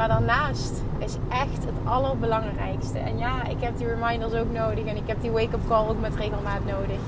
Maar 0.00 0.08
daarnaast 0.08 0.82
is 0.98 1.16
echt 1.28 1.64
het 1.64 1.74
allerbelangrijkste. 1.84 2.98
En 2.98 3.18
ja, 3.18 3.44
ik 3.44 3.56
heb 3.60 3.76
die 3.78 3.86
reminders 3.86 4.32
ook 4.34 4.52
nodig. 4.52 4.84
En 4.84 4.96
ik 4.96 5.06
heb 5.06 5.20
die 5.20 5.30
wake-up 5.30 5.60
call 5.68 5.88
ook 5.88 6.00
met 6.00 6.16
regelmaat 6.16 6.64
nodig. 6.66 6.98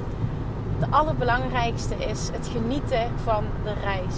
Het 0.78 0.90
allerbelangrijkste 0.90 1.94
is 1.94 2.30
het 2.32 2.48
genieten 2.48 3.10
van 3.22 3.44
de 3.64 3.72
reis. 3.82 4.16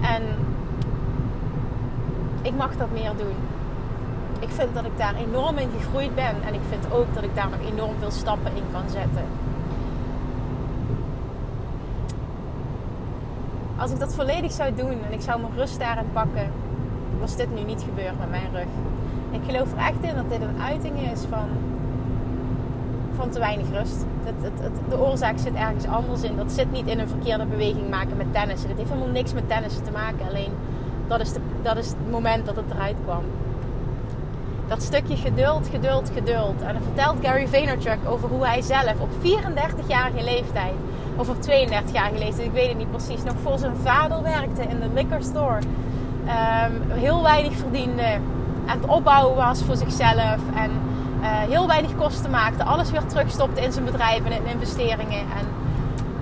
En 0.00 0.22
ik 2.42 2.56
mag 2.56 2.76
dat 2.76 2.90
meer 2.92 3.12
doen. 3.16 3.36
ik 4.40 4.50
vind 4.50 4.74
dat 4.74 4.84
ik 4.84 4.98
daar 4.98 5.14
enorm 5.14 5.58
in 5.58 5.70
gegroeid 5.78 6.14
ben. 6.14 6.42
En 6.46 6.54
ik 6.54 6.62
vind 6.68 6.92
ook 6.92 7.14
dat 7.14 7.22
ik 7.22 7.34
daar 7.34 7.50
nog 7.50 7.70
enorm 7.72 7.94
veel 7.98 8.10
stappen 8.10 8.56
in 8.56 8.64
kan 8.72 8.88
zetten. 8.90 9.24
Als 13.78 13.90
ik 13.90 13.98
dat 13.98 14.14
volledig 14.14 14.52
zou 14.52 14.74
doen 14.74 15.04
en 15.04 15.12
ik 15.12 15.20
zou 15.20 15.40
mijn 15.40 15.52
rust 15.56 15.78
daarin 15.78 16.12
pakken, 16.12 16.50
was 17.20 17.36
dit 17.36 17.54
nu 17.54 17.62
niet 17.62 17.82
gebeurd 17.82 18.18
met 18.18 18.30
mijn 18.30 18.50
rug. 18.52 18.68
Ik 19.30 19.40
geloof 19.46 19.72
er 19.72 19.78
echt 19.78 20.02
in 20.02 20.14
dat 20.14 20.30
dit 20.30 20.40
een 20.40 20.62
uiting 20.62 21.10
is 21.12 21.20
van, 21.30 21.48
van 23.16 23.30
te 23.30 23.38
weinig 23.38 23.66
rust. 23.70 24.04
Het, 24.24 24.34
het, 24.60 24.72
de 24.88 24.98
oorzaak 24.98 25.38
zit 25.38 25.54
ergens 25.54 25.86
anders 25.86 26.22
in. 26.22 26.36
Dat 26.36 26.52
zit 26.52 26.72
niet 26.72 26.86
in 26.86 26.98
een 26.98 27.08
verkeerde 27.08 27.46
beweging 27.46 27.90
maken 27.90 28.16
met 28.16 28.32
tennissen. 28.32 28.68
Dat 28.68 28.78
heeft 28.78 28.90
helemaal 28.90 29.12
niks 29.12 29.32
met 29.32 29.48
tennissen 29.48 29.84
te 29.84 29.90
maken. 29.90 30.28
Alleen 30.28 30.52
dat 31.08 31.20
is, 31.20 31.32
de, 31.32 31.40
dat 31.62 31.76
is 31.76 31.88
het 31.88 32.10
moment 32.10 32.46
dat 32.46 32.56
het 32.56 32.70
eruit 32.74 32.96
kwam. 33.04 33.22
Dat 34.68 34.82
stukje 34.82 35.16
geduld, 35.16 35.68
geduld, 35.68 36.10
geduld. 36.14 36.62
En 36.62 36.72
dan 36.72 36.82
vertelt 36.82 37.16
Gary 37.22 37.48
Vaynerchuk 37.48 37.98
over 38.08 38.28
hoe 38.28 38.46
hij 38.46 38.62
zelf 38.62 39.00
op 39.00 39.08
34-jarige 39.22 40.24
leeftijd, 40.24 40.74
of 41.18 41.28
op 41.28 41.36
32-jarige 41.36 42.18
leeftijd, 42.18 42.46
ik 42.46 42.52
weet 42.52 42.68
het 42.68 42.78
niet 42.78 42.90
precies, 42.90 43.22
nog 43.22 43.34
voor 43.42 43.58
zijn 43.58 43.76
vader 43.82 44.22
werkte 44.22 44.62
in 44.62 44.80
de 44.80 44.88
liquor 44.94 45.22
store. 45.22 45.58
Um, 45.58 46.90
heel 46.90 47.22
weinig 47.22 47.56
verdiende, 47.56 48.18
aan 48.66 48.80
het 48.80 48.86
opbouwen 48.86 49.36
was 49.36 49.62
voor 49.62 49.76
zichzelf 49.76 50.38
en 50.54 50.70
uh, 51.20 51.26
heel 51.28 51.66
weinig 51.66 51.96
kosten 51.96 52.30
maakte. 52.30 52.64
Alles 52.64 52.90
weer 52.90 53.06
terugstopte 53.06 53.60
in 53.60 53.72
zijn 53.72 53.84
bedrijf 53.84 54.24
en 54.24 54.32
in 54.32 54.46
investeringen. 54.46 55.18
En 55.18 55.46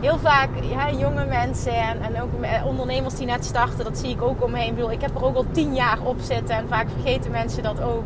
heel 0.01 0.19
vaak 0.19 0.49
ja, 0.71 0.91
jonge 0.91 1.25
mensen 1.25 1.75
en, 1.75 2.03
en 2.03 2.23
ook 2.23 2.31
ondernemers 2.65 3.15
die 3.15 3.27
net 3.27 3.45
starten, 3.45 3.85
dat 3.85 3.99
zie 3.99 4.11
ik 4.11 4.23
ook 4.23 4.45
omheen. 4.45 4.79
Ik, 4.79 4.91
ik 4.91 5.01
heb 5.01 5.15
er 5.15 5.25
ook 5.25 5.37
al 5.37 5.47
tien 5.51 5.75
jaar 5.75 5.99
op 6.03 6.21
zitten 6.21 6.57
en 6.57 6.69
vaak 6.69 6.87
vergeten 6.91 7.31
mensen 7.31 7.63
dat 7.63 7.83
ook. 7.83 8.05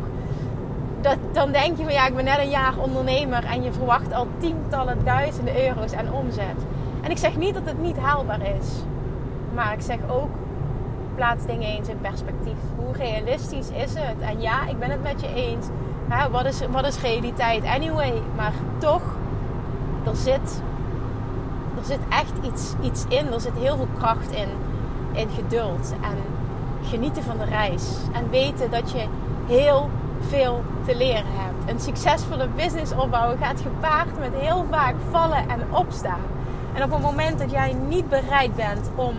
Dat, 1.01 1.17
dan 1.31 1.51
denk 1.51 1.77
je 1.77 1.83
van 1.83 1.93
ja, 1.93 2.07
ik 2.07 2.15
ben 2.15 2.25
net 2.25 2.39
een 2.39 2.49
jaar 2.49 2.77
ondernemer 2.77 3.43
en 3.45 3.63
je 3.63 3.71
verwacht 3.71 4.13
al 4.13 4.27
tientallen 4.39 4.97
duizenden 5.03 5.67
euro's 5.67 5.93
aan 5.93 6.13
omzet. 6.13 6.65
En 7.01 7.11
ik 7.11 7.17
zeg 7.17 7.37
niet 7.37 7.53
dat 7.53 7.65
het 7.65 7.81
niet 7.81 7.97
haalbaar 7.97 8.41
is. 8.41 8.67
Maar 9.53 9.73
ik 9.73 9.81
zeg 9.81 9.97
ook, 10.09 10.29
plaats 11.15 11.45
dingen 11.45 11.67
eens 11.67 11.87
in 11.87 12.01
perspectief. 12.01 12.57
Hoe 12.75 12.93
realistisch 12.93 13.69
is 13.69 13.93
het? 13.93 14.19
En 14.19 14.41
ja, 14.41 14.67
ik 14.67 14.79
ben 14.79 14.89
het 14.89 15.03
met 15.03 15.21
je 15.21 15.33
eens. 15.33 15.65
Wat, 16.31 16.45
is, 16.45 16.61
wat 16.71 16.85
is 16.85 17.01
realiteit? 17.01 17.63
Anyway, 17.65 18.13
maar 18.35 18.53
toch, 18.77 19.01
er 20.05 20.15
zit, 20.15 20.61
er 21.77 21.85
zit 21.85 21.99
echt 22.09 22.33
iets, 22.41 22.73
iets 22.81 23.05
in. 23.07 23.33
Er 23.33 23.41
zit 23.41 23.57
heel 23.57 23.75
veel 23.75 23.87
kracht 23.97 24.31
in. 24.31 24.47
In 25.11 25.29
geduld 25.29 25.93
en 26.01 26.17
genieten 26.89 27.23
van 27.23 27.37
de 27.37 27.45
reis. 27.45 27.97
En 28.13 28.29
weten 28.29 28.71
dat 28.71 28.91
je 28.91 29.05
heel 29.47 29.89
veel 30.19 30.63
te 30.85 30.97
leren 30.97 31.25
hebt. 31.27 31.71
Een 31.71 31.79
succesvolle 31.79 32.47
business 32.55 32.91
opbouwen 32.93 33.37
gaat 33.37 33.61
gepaard 33.61 34.19
met 34.19 34.33
heel 34.33 34.65
vaak 34.69 34.95
vallen 35.09 35.49
en 35.49 35.61
opstaan. 35.71 36.21
En 36.73 36.83
op 36.83 36.91
het 36.91 37.01
moment 37.01 37.39
dat 37.39 37.51
jij 37.51 37.75
niet 37.87 38.09
bereid 38.09 38.55
bent 38.55 38.89
om 38.95 39.15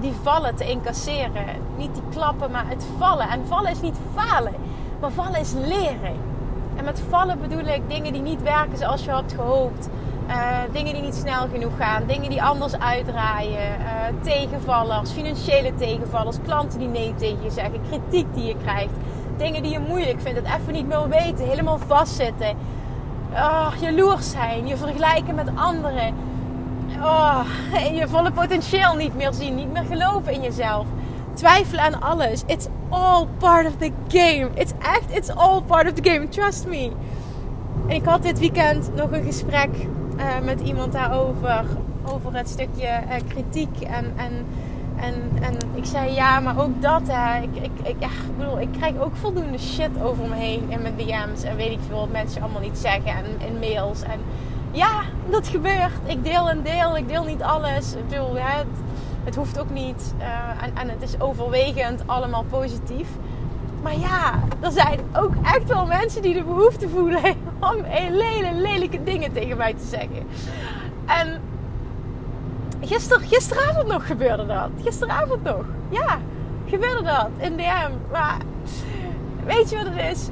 die 0.00 0.12
vallen 0.22 0.54
te 0.54 0.70
incasseren. 0.70 1.44
Niet 1.76 1.94
die 1.94 2.02
klappen, 2.10 2.50
maar 2.50 2.68
het 2.68 2.84
vallen. 2.98 3.28
En 3.28 3.46
vallen 3.46 3.70
is 3.70 3.80
niet 3.80 3.96
falen, 4.14 4.54
maar 5.00 5.10
vallen 5.10 5.40
is 5.40 5.52
leren. 5.52 6.30
En 6.76 6.84
met 6.84 7.02
vallen 7.08 7.40
bedoel 7.40 7.66
ik 7.66 7.82
dingen 7.88 8.12
die 8.12 8.22
niet 8.22 8.42
werken 8.42 8.78
zoals 8.78 9.04
je 9.04 9.10
had 9.10 9.32
gehoopt. 9.36 9.88
Uh, 10.28 10.58
dingen 10.72 10.92
die 10.92 11.02
niet 11.02 11.14
snel 11.14 11.48
genoeg 11.52 11.76
gaan. 11.78 12.06
Dingen 12.06 12.30
die 12.30 12.42
anders 12.42 12.78
uitdraaien. 12.78 13.80
Uh, 13.80 14.22
tegenvallers, 14.22 15.10
financiële 15.10 15.74
tegenvallers. 15.74 16.36
Klanten 16.44 16.78
die 16.78 16.88
nee 16.88 17.14
tegen 17.14 17.42
je 17.42 17.50
zeggen. 17.50 17.80
Kritiek 17.88 18.34
die 18.34 18.44
je 18.44 18.56
krijgt. 18.62 18.92
Dingen 19.36 19.62
die 19.62 19.72
je 19.72 19.78
moeilijk 19.78 20.20
vindt. 20.20 20.38
Het 20.38 20.60
even 20.60 20.72
niet 20.72 20.86
meer 20.86 21.08
weten. 21.08 21.48
Helemaal 21.48 21.78
vastzitten. 21.78 22.56
Oh, 23.34 23.72
jaloers 23.80 24.30
zijn. 24.30 24.66
Je 24.66 24.76
vergelijken 24.76 25.34
met 25.34 25.48
anderen 25.54 26.14
oh, 27.02 27.44
je 27.98 28.08
volle 28.08 28.32
potentieel 28.32 28.94
niet 28.94 29.16
meer 29.16 29.32
zien, 29.32 29.54
niet 29.54 29.72
meer 29.72 29.84
geloven 29.84 30.32
in 30.32 30.42
jezelf. 30.42 30.86
Twijfelen 31.34 31.84
aan 31.84 32.02
alles. 32.02 32.42
It's 32.46 32.66
all 32.88 33.26
part 33.38 33.66
of 33.66 33.72
the 33.78 33.90
game. 34.08 34.50
It's 34.54 34.72
echt, 34.78 35.16
it's 35.16 35.30
all 35.30 35.62
part 35.62 35.86
of 35.86 35.92
the 35.92 36.10
game. 36.10 36.28
Trust 36.28 36.66
me. 36.66 36.90
En 37.88 37.94
ik 37.94 38.04
had 38.04 38.22
dit 38.22 38.38
weekend 38.38 38.94
nog 38.94 39.12
een 39.12 39.24
gesprek 39.24 39.70
uh, 40.16 40.24
met 40.42 40.60
iemand 40.60 40.92
daarover. 40.92 41.64
Over 42.04 42.34
het 42.34 42.48
stukje 42.48 42.86
uh, 42.86 43.14
kritiek. 43.28 43.80
En, 43.80 44.12
en, 44.16 44.46
en, 45.02 45.42
en 45.42 45.56
ik 45.74 45.84
zei 45.84 46.14
ja, 46.14 46.40
maar 46.40 46.60
ook 46.60 46.82
dat. 46.82 47.02
Hè. 47.06 47.42
Ik, 47.42 47.56
ik, 47.56 47.86
ik, 47.86 47.96
ja, 47.98 48.06
ik 48.06 48.36
bedoel, 48.38 48.60
ik 48.60 48.72
krijg 48.72 48.98
ook 48.98 49.16
voldoende 49.16 49.58
shit 49.58 50.02
over 50.02 50.28
me 50.28 50.34
heen 50.34 50.70
in 50.70 50.82
mijn 50.82 50.96
DM's. 50.96 51.42
En 51.42 51.56
weet 51.56 51.70
ik 51.70 51.78
veel 51.88 51.98
wat 51.98 52.10
mensen 52.10 52.42
allemaal 52.42 52.60
niet 52.60 52.78
zeggen. 52.78 53.14
En 53.14 53.24
in 53.46 53.58
mails. 53.58 54.02
En 54.02 54.20
ja, 54.70 55.02
dat 55.30 55.48
gebeurt. 55.48 55.92
Ik 56.04 56.24
deel 56.24 56.50
een 56.50 56.62
deel, 56.62 56.96
ik 56.96 57.08
deel 57.08 57.24
niet 57.24 57.42
alles. 57.42 57.94
Ik 57.94 58.08
bedoel, 58.08 58.34
het, 58.34 58.66
het 59.24 59.34
hoeft 59.34 59.60
ook 59.60 59.70
niet. 59.70 60.14
Uh, 60.18 60.64
en, 60.64 60.70
en 60.74 60.88
het 60.88 61.02
is 61.02 61.20
overwegend 61.20 62.02
allemaal 62.06 62.44
positief. 62.50 63.08
Maar 63.82 63.98
ja, 63.98 64.34
er 64.60 64.70
zijn 64.70 65.00
ook 65.12 65.32
echt 65.42 65.68
wel 65.68 65.86
mensen 65.86 66.22
die 66.22 66.34
de 66.34 66.42
behoefte 66.44 66.88
voelen 66.88 67.22
om 67.72 67.82
hele 67.82 68.52
lelijke 68.54 69.02
dingen 69.02 69.32
tegen 69.32 69.56
mij 69.56 69.74
te 69.74 69.86
zeggen. 69.86 70.26
En 71.06 71.40
gister, 72.82 73.20
gisteravond 73.20 73.86
nog 73.86 74.06
gebeurde 74.06 74.46
dat. 74.46 74.68
Gisteravond 74.82 75.44
nog. 75.44 75.64
Ja, 75.88 76.18
gebeurde 76.66 77.02
dat 77.02 77.28
in 77.38 77.56
DM. 77.56 77.90
Maar 78.10 78.36
weet 79.44 79.70
je 79.70 79.76
wat 79.76 79.86
het 79.90 80.16
is? 80.16 80.28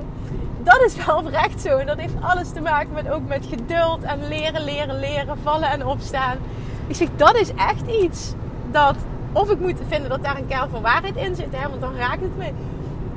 dat 0.70 0.82
is 0.86 1.04
wel 1.06 1.16
oprecht 1.16 1.60
zo. 1.60 1.76
En 1.76 1.86
dat 1.86 1.98
heeft 1.98 2.14
alles 2.20 2.50
te 2.50 2.60
maken 2.60 2.92
met 2.92 3.10
ook 3.10 3.28
met 3.28 3.46
geduld 3.50 4.02
en 4.02 4.28
leren, 4.28 4.64
leren, 4.64 4.98
leren, 4.98 5.38
vallen 5.42 5.70
en 5.70 5.86
opstaan. 5.86 6.36
Ik 6.86 6.94
zeg, 6.94 7.08
dat 7.16 7.36
is 7.36 7.54
echt 7.54 7.86
iets 7.86 8.32
dat, 8.70 8.96
of 9.32 9.50
ik 9.50 9.60
moet 9.60 9.78
vinden 9.88 10.10
dat 10.10 10.22
daar 10.22 10.36
een 10.36 10.46
kern 10.46 10.70
van 10.70 10.82
waarheid 10.82 11.16
in 11.16 11.34
zit, 11.34 11.46
hè, 11.50 11.68
want 11.68 11.80
dan 11.80 11.96
raakt 11.96 12.22
het 12.22 12.36
me. 12.36 12.50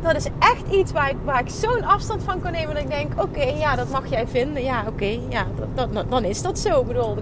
Dat 0.01 0.15
is 0.15 0.27
echt 0.39 0.67
iets 0.71 0.91
waar 0.91 1.09
ik, 1.09 1.17
waar 1.23 1.39
ik 1.39 1.49
zo'n 1.49 1.83
afstand 1.83 2.23
van 2.23 2.41
kan 2.41 2.51
nemen. 2.51 2.73
Dat 2.73 2.83
ik 2.83 2.89
denk, 2.89 3.21
oké, 3.21 3.43
ja, 3.43 3.75
dat 3.75 3.89
mag 3.89 4.09
jij 4.09 4.27
vinden. 4.27 4.63
Ja, 4.63 4.83
oké, 4.87 5.19
ja, 5.29 5.45
dat, 5.73 6.09
dan 6.09 6.23
is 6.23 6.41
dat 6.41 6.59
zo. 6.59 6.79
Ik 6.79 6.87
bedoel, 6.87 7.17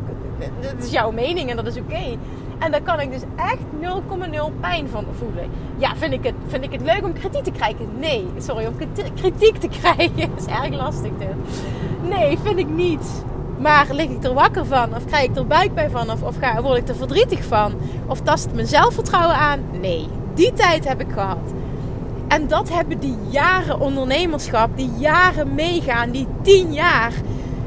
dat, 0.61 0.83
is 0.83 0.91
jouw 0.91 1.11
mening 1.11 1.49
en 1.49 1.55
dat 1.55 1.65
is 1.65 1.77
oké. 1.77 2.17
En 2.59 2.71
daar 2.71 2.81
kan 2.81 2.99
ik 2.99 3.11
dus 3.11 3.21
echt 3.35 3.63
0,0 3.81 4.59
pijn 4.59 4.87
van 4.89 5.05
voelen. 5.17 5.49
Ja, 5.77 5.95
vind 5.95 6.13
ik, 6.13 6.23
het, 6.23 6.33
vind 6.47 6.63
ik 6.63 6.71
het 6.71 6.81
leuk 6.81 7.03
om 7.03 7.13
kritiek 7.13 7.43
te 7.43 7.51
krijgen? 7.51 7.89
Nee. 7.99 8.27
Sorry, 8.37 8.65
om 8.65 8.75
kritiek 9.15 9.57
te 9.57 9.67
krijgen 9.79 10.35
is 10.37 10.45
erg 10.45 10.69
lastig 10.69 11.11
dit. 11.17 11.35
Nee, 12.09 12.37
vind 12.43 12.59
ik 12.59 12.69
niet. 12.69 13.23
Maar 13.59 13.87
lig 13.91 14.09
ik 14.09 14.23
er 14.23 14.33
wakker 14.33 14.65
van? 14.65 14.95
Of 14.95 15.05
krijg 15.05 15.23
ik 15.29 15.35
er 15.35 15.47
buikpijn 15.47 15.91
van? 15.91 16.11
Of, 16.11 16.35
ga, 16.39 16.61
word 16.61 16.77
ik 16.77 16.87
er 16.87 16.95
verdrietig 16.95 17.43
van? 17.43 17.73
Of 18.07 18.21
tast 18.21 18.47
mijn 18.53 18.67
zelfvertrouwen 18.67 19.35
aan? 19.35 19.59
Nee. 19.81 20.07
Die 20.33 20.53
tijd 20.53 20.87
heb 20.87 21.01
ik 21.01 21.11
gehad. 21.11 21.53
En 22.27 22.47
dat 22.47 22.69
hebben 22.69 22.99
die 22.99 23.17
jaren 23.29 23.79
ondernemerschap, 23.79 24.77
die 24.77 24.91
jaren 24.97 25.55
meegaan, 25.55 26.11
die 26.11 26.27
tien 26.41 26.73
jaar 26.73 27.13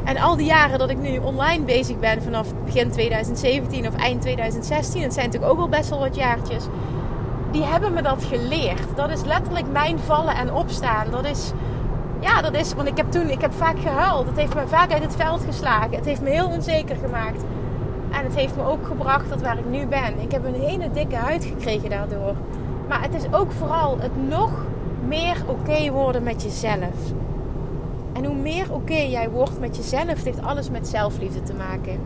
en 0.06 0.18
al 0.18 0.36
die 0.36 0.46
jaren 0.46 0.78
dat 0.78 0.90
ik 0.90 0.98
nu 0.98 1.18
online 1.18 1.64
bezig 1.64 1.98
ben, 1.98 2.22
vanaf 2.22 2.48
begin 2.64 2.90
2017 2.90 3.86
of 3.86 3.96
eind 3.96 4.20
2016, 4.20 5.02
het 5.02 5.14
zijn 5.14 5.26
natuurlijk 5.26 5.52
ook 5.52 5.58
al 5.58 5.68
best 5.68 5.90
wel 5.90 5.98
wat 5.98 6.16
jaartjes, 6.16 6.64
die 7.50 7.64
hebben 7.64 7.92
me 7.92 8.02
dat 8.02 8.24
geleerd. 8.24 8.96
Dat 8.96 9.10
is 9.10 9.24
letterlijk 9.24 9.66
mijn 9.72 9.98
vallen 9.98 10.36
en 10.36 10.52
opstaan. 10.52 11.10
Dat 11.10 11.24
is, 11.24 11.52
ja, 12.20 12.42
dat 12.42 12.54
is, 12.54 12.74
want 12.74 12.88
ik 12.88 12.96
heb 12.96 13.10
toen, 13.10 13.28
ik 13.30 13.40
heb 13.40 13.52
vaak 13.52 13.80
gehuild. 13.80 14.26
Het 14.26 14.36
heeft 14.36 14.54
me 14.54 14.66
vaak 14.66 14.92
uit 14.92 15.02
het 15.02 15.16
veld 15.16 15.40
geslagen. 15.44 15.96
Het 15.96 16.04
heeft 16.04 16.20
me 16.20 16.30
heel 16.30 16.48
onzeker 16.48 16.96
gemaakt. 16.96 17.42
En 18.10 18.24
het 18.24 18.34
heeft 18.34 18.56
me 18.56 18.64
ook 18.64 18.86
gebracht 18.86 19.30
tot 19.30 19.42
waar 19.42 19.58
ik 19.58 19.68
nu 19.70 19.86
ben. 19.86 20.20
Ik 20.20 20.32
heb 20.32 20.44
een 20.44 20.60
hele 20.60 20.90
dikke 20.90 21.16
huid 21.16 21.44
gekregen 21.44 21.90
daardoor. 21.90 22.34
Maar 22.88 23.02
het 23.02 23.14
is 23.14 23.32
ook 23.32 23.52
vooral 23.52 23.98
het 24.00 24.28
nog 24.28 24.50
meer 25.06 25.36
oké 25.46 25.90
worden 25.90 26.22
met 26.22 26.42
jezelf. 26.42 27.12
En 28.16 28.24
hoe 28.24 28.34
meer 28.34 28.72
oké 28.72 28.94
jij 28.94 29.30
wordt 29.30 29.60
met 29.60 29.76
jezelf, 29.76 30.24
heeft 30.24 30.42
alles 30.42 30.70
met 30.70 30.88
zelfliefde 30.88 31.42
te 31.42 31.54
maken. 31.54 32.00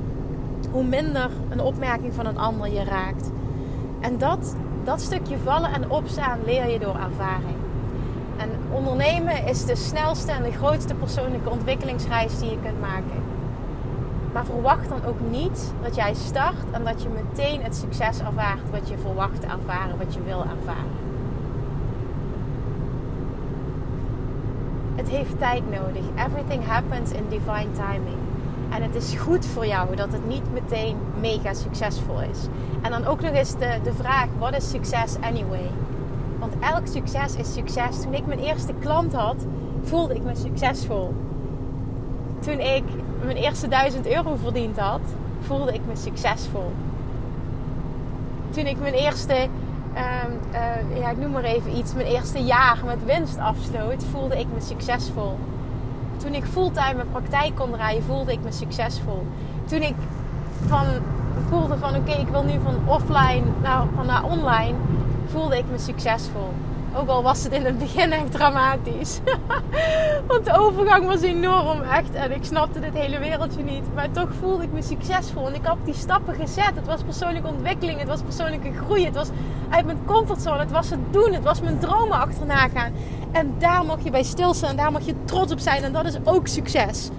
Hoe 0.70 0.84
minder 0.84 1.30
een 1.48 1.60
opmerking 1.60 2.14
van 2.14 2.26
een 2.26 2.38
ander 2.38 2.72
je 2.72 2.84
raakt. 2.84 3.30
En 4.00 4.18
dat, 4.18 4.56
dat 4.84 5.00
stukje 5.00 5.38
vallen 5.38 5.72
en 5.72 5.90
opstaan 5.90 6.38
leer 6.44 6.70
je 6.70 6.78
door 6.78 6.96
ervaring. 6.96 7.56
En 8.36 8.50
ondernemen 8.72 9.46
is 9.46 9.64
de 9.64 9.76
snelste 9.76 10.32
en 10.32 10.42
de 10.42 10.52
grootste 10.52 10.94
persoonlijke 10.94 11.50
ontwikkelingsreis 11.50 12.38
die 12.38 12.50
je 12.50 12.58
kunt 12.62 12.80
maken. 12.80 13.22
Maar 14.32 14.44
verwacht 14.44 14.88
dan 14.88 15.04
ook 15.04 15.20
niet 15.30 15.72
dat 15.82 15.94
jij 15.94 16.14
start 16.14 16.70
en 16.70 16.84
dat 16.84 17.02
je 17.02 17.08
meteen 17.08 17.62
het 17.62 17.76
succes 17.76 18.18
ervaart 18.18 18.70
wat 18.70 18.88
je 18.88 18.98
verwacht 18.98 19.40
te 19.40 19.46
ervaren, 19.46 19.98
wat 19.98 20.14
je 20.14 20.22
wil 20.22 20.40
ervaren. 20.40 21.09
Het 24.94 25.08
heeft 25.08 25.38
tijd 25.38 25.62
nodig. 25.70 26.02
Everything 26.26 26.66
happens 26.66 27.12
in 27.12 27.24
divine 27.28 27.72
timing. 27.72 28.18
En 28.70 28.82
het 28.82 28.94
is 28.94 29.14
goed 29.14 29.46
voor 29.46 29.66
jou 29.66 29.96
dat 29.96 30.12
het 30.12 30.28
niet 30.28 30.52
meteen 30.52 30.96
mega 31.20 31.54
succesvol 31.54 32.20
is. 32.20 32.46
En 32.82 32.90
dan 32.90 33.06
ook 33.06 33.20
nog 33.20 33.32
eens 33.32 33.52
de, 33.52 33.78
de 33.82 33.92
vraag: 33.92 34.26
wat 34.38 34.56
is 34.56 34.70
succes 34.70 35.16
anyway? 35.20 35.70
Want 36.38 36.52
elk 36.60 36.86
succes 36.86 37.36
is 37.36 37.52
succes. 37.52 38.02
Toen 38.02 38.14
ik 38.14 38.26
mijn 38.26 38.38
eerste 38.38 38.72
klant 38.78 39.12
had, 39.12 39.46
voelde 39.82 40.14
ik 40.14 40.22
me 40.22 40.34
succesvol. 40.34 41.14
Toen 42.38 42.60
ik 42.60 42.82
mijn 43.24 43.36
eerste 43.36 43.68
1000 43.68 44.06
euro 44.06 44.36
verdiend 44.42 44.78
had, 44.78 45.00
voelde 45.40 45.72
ik 45.72 45.80
me 45.86 45.96
succesvol. 45.96 46.72
Toen 48.50 48.66
ik 48.66 48.80
mijn 48.80 48.94
eerste, 48.94 49.48
ehm, 49.94 50.32
eh, 50.50 51.00
ja, 51.00 51.10
ik 51.10 51.18
noem 51.18 51.30
maar 51.30 51.44
even 51.44 51.76
iets, 51.76 51.94
mijn 51.94 52.06
eerste 52.06 52.38
jaar 52.38 52.78
met 52.84 53.04
winst 53.04 53.38
afsloot, 53.38 54.04
voelde 54.04 54.38
ik 54.38 54.46
me 54.54 54.60
succesvol. 54.60 55.38
Toen 56.16 56.34
ik 56.34 56.44
fulltime 56.44 56.94
mijn 56.94 57.10
praktijk 57.10 57.54
kon 57.54 57.70
draaien, 57.70 58.02
voelde 58.02 58.32
ik 58.32 58.42
me 58.42 58.52
succesvol. 58.52 59.26
Toen 59.64 59.82
ik 59.82 59.94
van, 60.66 60.86
voelde 61.48 61.78
van 61.78 61.94
oké, 61.96 62.12
ik 62.12 62.28
wil 62.28 62.42
nu 62.42 62.58
van 62.62 62.74
offline 62.86 63.42
naar, 63.62 63.84
van 63.94 64.06
naar 64.06 64.24
online, 64.24 64.74
voelde 65.26 65.58
ik 65.58 65.64
me 65.70 65.78
succesvol. 65.78 66.52
Ook 66.94 67.08
al 67.08 67.22
was 67.22 67.44
het 67.44 67.52
in 67.52 67.64
het 67.64 67.78
begin 67.78 68.12
echt 68.12 68.32
dramatisch. 68.32 69.20
Want 70.28 70.44
de 70.44 70.52
overgang 70.58 71.06
was 71.06 71.20
enorm, 71.20 71.82
echt. 71.82 72.14
En 72.14 72.32
ik 72.32 72.44
snapte 72.44 72.80
dit 72.80 72.94
hele 72.94 73.18
wereldje 73.18 73.62
niet. 73.62 73.94
Maar 73.94 74.10
toch 74.10 74.28
voelde 74.40 74.62
ik 74.62 74.72
me 74.72 74.82
succesvol. 74.82 75.46
En 75.46 75.54
ik 75.54 75.64
had 75.64 75.76
die 75.84 75.94
stappen 75.94 76.34
gezet. 76.34 76.72
Het 76.74 76.86
was 76.86 77.02
persoonlijke 77.02 77.48
ontwikkeling. 77.48 77.98
Het 77.98 78.08
was 78.08 78.22
persoonlijke 78.22 78.72
groei. 78.72 79.04
Het 79.04 79.14
was 79.14 79.28
uit 79.68 79.86
mijn 79.86 80.04
comfortzone. 80.04 80.58
Het 80.58 80.70
was 80.70 80.90
het 80.90 81.12
doen. 81.12 81.32
Het 81.32 81.44
was 81.44 81.60
mijn 81.60 81.78
dromen 81.78 82.20
achterna 82.20 82.68
gaan. 82.68 82.92
En 83.32 83.54
daar 83.58 83.84
mag 83.84 83.98
je 84.02 84.10
bij 84.10 84.22
stilstaan. 84.22 84.70
En 84.70 84.76
daar 84.76 84.92
mag 84.92 85.02
je 85.02 85.14
trots 85.24 85.52
op 85.52 85.58
zijn. 85.58 85.82
En 85.82 85.92
dat 85.92 86.04
is 86.04 86.18
ook 86.24 86.46
succes. 86.46 87.10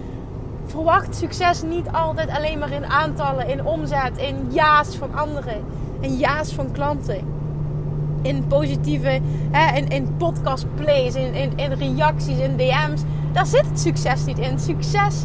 Verwacht 0.65 1.15
succes 1.15 1.61
niet 1.61 1.91
altijd 1.91 2.29
alleen 2.29 2.59
maar 2.59 2.71
in 2.71 2.85
aantallen, 2.85 3.47
in 3.47 3.65
omzet, 3.65 4.17
in 4.17 4.47
ja's 4.49 4.95
van 4.95 5.15
anderen. 5.15 5.63
In 5.99 6.17
ja's 6.17 6.53
van 6.53 6.71
klanten 6.71 7.39
in 8.21 8.47
positieve, 8.47 9.19
hè, 9.51 9.77
in, 9.77 9.87
in 9.87 10.15
podcast 10.17 10.65
plays, 10.75 11.15
in, 11.15 11.33
in, 11.33 11.51
in 11.55 11.71
reacties, 11.71 12.37
in 12.37 12.57
DM's. 12.57 13.01
Daar 13.31 13.45
zit 13.45 13.65
het 13.65 13.79
succes 13.79 14.25
niet 14.25 14.39
in. 14.39 14.59
Succes 14.59 15.23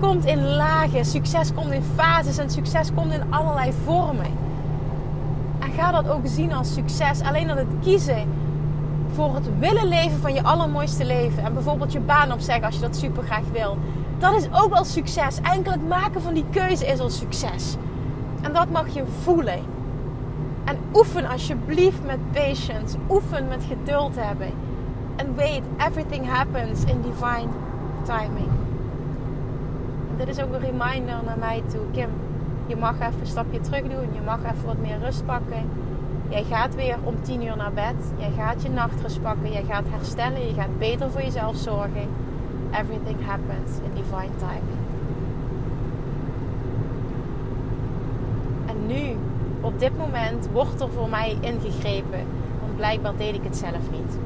komt 0.00 0.24
in 0.24 0.44
lagen, 0.44 1.04
succes 1.04 1.54
komt 1.54 1.72
in 1.72 1.82
fases 1.94 2.38
en 2.38 2.50
succes 2.50 2.94
komt 2.94 3.12
in 3.12 3.22
allerlei 3.30 3.72
vormen. 3.84 4.26
En 5.58 5.70
ga 5.76 5.92
dat 5.92 6.08
ook 6.08 6.26
zien 6.26 6.52
als 6.52 6.74
succes. 6.74 7.20
Alleen 7.20 7.50
al 7.50 7.56
het 7.56 7.66
kiezen 7.82 8.28
voor 9.12 9.34
het 9.34 9.58
willen 9.58 9.88
leven 9.88 10.18
van 10.20 10.34
je 10.34 10.42
allermooiste 10.42 11.04
leven. 11.04 11.44
En 11.44 11.54
bijvoorbeeld 11.54 11.92
je 11.92 12.00
baan 12.00 12.32
opzeggen 12.32 12.64
als 12.64 12.74
je 12.74 12.80
dat 12.80 12.96
super 12.96 13.22
graag 13.22 13.44
wil. 13.52 13.78
Dat 14.18 14.34
is 14.34 14.48
ook 14.52 14.72
al 14.72 14.84
succes. 14.84 15.40
Enkel 15.42 15.72
het 15.72 15.88
maken 15.88 16.22
van 16.22 16.34
die 16.34 16.44
keuze 16.50 16.86
is 16.86 16.98
al 16.98 17.10
succes. 17.10 17.76
En 18.42 18.52
dat 18.52 18.70
mag 18.70 18.88
je 18.88 19.04
voelen. 19.22 19.58
En 20.68 20.78
oefen 20.94 21.26
alsjeblieft 21.26 22.04
met 22.04 22.32
patience. 22.32 22.96
Oefen 23.10 23.48
met 23.48 23.64
geduld 23.64 24.14
hebben. 24.16 24.50
En 25.16 25.34
weet, 25.34 25.62
everything 25.78 26.28
happens 26.28 26.84
in 26.84 27.00
divine 27.00 27.48
timing. 28.02 28.48
Dit 30.16 30.28
is 30.28 30.40
ook 30.40 30.52
een 30.52 30.60
reminder 30.60 31.20
naar 31.24 31.38
mij 31.38 31.62
toe. 31.70 31.80
Kim, 31.92 32.08
je 32.66 32.76
mag 32.76 32.94
even 32.94 33.20
een 33.20 33.26
stapje 33.26 33.60
terug 33.60 33.82
doen. 33.82 34.14
Je 34.14 34.20
mag 34.24 34.38
even 34.38 34.66
wat 34.66 34.78
meer 34.78 34.98
rust 34.98 35.24
pakken. 35.26 35.70
Jij 36.28 36.44
gaat 36.44 36.74
weer 36.74 36.96
om 37.02 37.22
10 37.22 37.44
uur 37.44 37.56
naar 37.56 37.72
bed. 37.72 38.12
Jij 38.16 38.30
gaat 38.36 38.62
je 38.62 38.68
nachtrust 38.68 39.22
pakken. 39.22 39.52
Jij 39.52 39.64
gaat 39.64 39.84
herstellen. 39.88 40.46
Je 40.46 40.54
gaat 40.54 40.78
beter 40.78 41.10
voor 41.10 41.22
jezelf 41.22 41.56
zorgen. 41.56 42.08
Everything 42.70 43.26
happens 43.26 43.78
in 43.84 43.90
divine 43.94 44.36
timing. 44.36 44.78
En 48.66 48.86
nu 48.86 49.16
op 49.68 49.78
dit 49.78 49.98
moment 49.98 50.48
wordt 50.52 50.80
er 50.80 50.88
voor 50.90 51.08
mij 51.08 51.36
ingegrepen. 51.40 52.26
Want 52.60 52.76
blijkbaar 52.76 53.16
deed 53.16 53.34
ik 53.34 53.42
het 53.42 53.56
zelf 53.56 53.90
niet. 53.90 54.18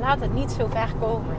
Laat 0.00 0.20
het 0.20 0.34
niet 0.34 0.50
zo 0.50 0.66
ver 0.66 0.94
komen. 1.00 1.36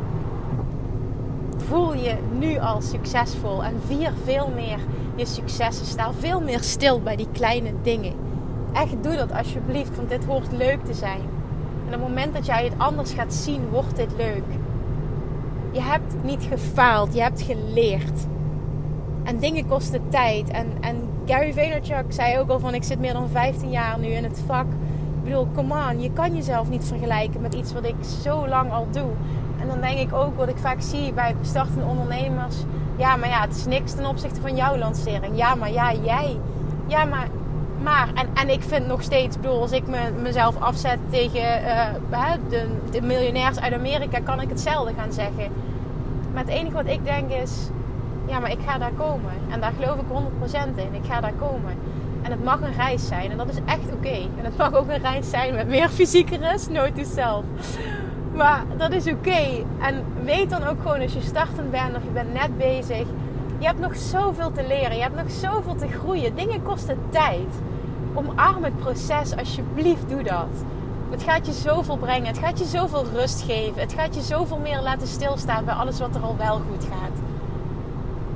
Voel 1.58 1.94
je 1.96 2.16
nu 2.40 2.58
al 2.58 2.82
succesvol 2.82 3.64
en 3.64 3.74
vier 3.86 4.12
veel 4.24 4.52
meer 4.56 4.80
je 5.16 5.26
successen. 5.26 5.86
Sta 5.86 6.14
veel 6.14 6.42
meer 6.42 6.60
stil 6.60 7.02
bij 7.02 7.16
die 7.16 7.28
kleine 7.32 7.74
dingen. 7.82 8.14
Echt 8.74 9.04
doe 9.04 9.16
dat 9.16 9.32
alsjeblieft, 9.32 9.96
want 9.96 10.10
dit 10.10 10.26
hoort 10.26 10.52
leuk 10.52 10.86
te 10.86 10.94
zijn. 10.94 11.22
En 11.88 11.96
op 11.96 12.00
het 12.00 12.02
moment 12.02 12.34
dat 12.34 12.46
jij 12.46 12.64
het 12.64 12.74
anders 12.78 13.12
gaat 13.12 13.34
zien, 13.34 13.70
wordt 13.70 13.96
dit 13.96 14.12
leuk. 14.18 14.44
Je 15.72 15.82
hebt 15.82 16.24
niet 16.24 16.44
gefaald, 16.44 17.14
je 17.14 17.22
hebt 17.22 17.42
geleerd. 17.42 18.26
En 19.30 19.40
dingen 19.40 19.68
kosten 19.68 20.02
tijd. 20.10 20.50
En, 20.50 20.68
en 20.82 21.10
Gary 21.26 21.54
Vaynerchuk 21.54 22.06
zei 22.08 22.40
ook 22.40 22.50
al 22.50 22.60
van 22.60 22.74
ik 22.74 22.84
zit 22.84 23.00
meer 23.00 23.14
dan 23.14 23.30
15 23.30 23.70
jaar 23.72 24.00
nu 24.00 24.08
in 24.08 24.24
het 24.24 24.42
vak. 24.46 24.66
Ik 24.66 25.24
bedoel, 25.24 25.48
come 25.56 25.74
on, 25.90 26.02
je 26.02 26.12
kan 26.14 26.36
jezelf 26.36 26.70
niet 26.70 26.86
vergelijken 26.86 27.42
met 27.42 27.54
iets 27.54 27.74
wat 27.74 27.86
ik 27.86 27.96
zo 28.24 28.48
lang 28.48 28.72
al 28.72 28.88
doe. 28.92 29.10
En 29.62 29.68
dan 29.68 29.82
denk 29.82 30.00
ik 30.00 30.14
ook 30.14 30.38
wat 30.38 30.50
ik 30.50 30.58
vaak 30.58 30.82
zie 30.82 31.14
bij 31.14 31.36
startende 31.42 31.86
ondernemers. 31.86 32.56
Ja, 32.98 33.16
maar 33.16 33.30
ja, 33.30 33.42
het 33.42 33.56
is 33.56 33.66
niks 33.66 33.94
ten 33.94 34.06
opzichte 34.06 34.42
van 34.42 34.56
jouw 34.56 34.78
lancering. 34.78 35.38
Ja, 35.38 35.56
maar 35.56 35.72
ja, 35.72 35.94
jij. 35.94 36.38
Ja, 36.88 37.06
maar. 37.06 37.28
Maar, 37.82 38.10
en, 38.14 38.28
en 38.34 38.50
ik 38.50 38.62
vind 38.62 38.88
nog 38.88 39.04
steeds, 39.04 39.36
bedoel, 39.36 39.62
als 39.62 39.72
ik 39.72 39.88
me, 39.88 40.12
mezelf 40.22 40.62
afzet 40.62 41.00
tegen 41.10 41.42
de, 42.50 42.68
de 42.92 43.02
miljonairs 43.02 43.60
uit 43.60 43.74
Amerika, 43.74 44.20
kan 44.20 44.42
ik 44.42 44.50
hetzelfde 44.50 44.94
gaan 44.94 45.12
zeggen. 45.12 45.52
Maar 46.34 46.44
het 46.44 46.54
enige 46.54 46.76
wat 46.76 46.88
ik 46.88 47.04
denk 47.04 47.32
is, 47.32 47.70
ja, 48.30 48.40
maar 48.40 48.52
ik 48.52 48.60
ga 48.66 48.78
daar 48.78 48.92
komen. 48.98 49.32
En 49.50 49.60
daar 49.62 49.74
geloof 49.80 49.96
ik 50.00 50.06
100% 50.76 50.76
in. 50.76 50.94
Ik 50.94 51.06
ga 51.06 51.22
daar 51.22 51.34
komen. 51.34 51.74
En 52.22 52.32
het 52.32 52.44
mag 52.44 52.62
een 52.62 52.74
reis 52.74 53.08
zijn. 53.08 53.32
En 53.32 53.38
dat 53.38 53.50
is 53.50 53.60
echt 53.66 53.94
oké. 53.94 54.18
En 54.38 54.44
het 54.44 54.58
mag 54.58 54.74
ook 54.74 54.88
een 54.90 55.02
reis 55.02 55.30
zijn 55.30 55.54
met 55.54 55.68
meer 55.68 55.90
fysieke 55.90 56.38
rust. 56.38 56.70
Nooit 56.70 56.96
to 56.96 57.04
self. 57.04 57.44
Maar 58.34 58.64
dat 58.78 58.92
is 58.92 59.08
oké. 59.08 59.66
En 59.80 60.04
weet 60.24 60.50
dan 60.50 60.64
ook 60.64 60.82
gewoon 60.82 61.02
als 61.02 61.14
je 61.14 61.22
startend 61.22 61.72
bent 61.72 61.96
of 61.96 62.04
je 62.04 62.10
bent 62.10 62.34
net 62.34 62.58
bezig. 62.58 63.08
Je 63.58 63.66
hebt 63.66 63.80
nog 63.80 63.96
zoveel 63.96 64.52
te 64.52 64.68
leren. 64.68 64.96
Je 64.96 65.02
hebt 65.02 65.16
nog 65.16 65.32
zoveel 65.32 65.76
te 65.76 65.88
groeien. 65.88 66.36
Dingen 66.36 66.64
kosten 66.64 66.98
tijd. 67.10 67.62
Omarm 68.14 68.64
het 68.64 68.78
proces. 68.78 69.36
Alsjeblieft 69.38 70.10
doe 70.10 70.24
dat. 70.24 70.64
Het 71.10 71.24
gaat 71.24 71.46
je 71.46 71.54
zoveel 71.54 71.98
brengen. 71.98 72.28
Het 72.28 72.38
gaat 72.38 72.60
je 72.60 72.66
zoveel 72.66 73.06
rust 73.14 73.42
geven. 73.42 73.82
Het 73.82 73.94
gaat 73.94 74.16
je 74.16 74.22
zoveel 74.22 74.58
meer 74.58 74.82
laten 74.82 75.08
stilstaan 75.08 75.66
bij 75.66 75.74
alles 75.74 76.00
wat 76.00 76.16
er 76.16 76.22
al 76.22 76.38
wel 76.38 76.62
goed 76.70 76.84
gaat 76.84 77.29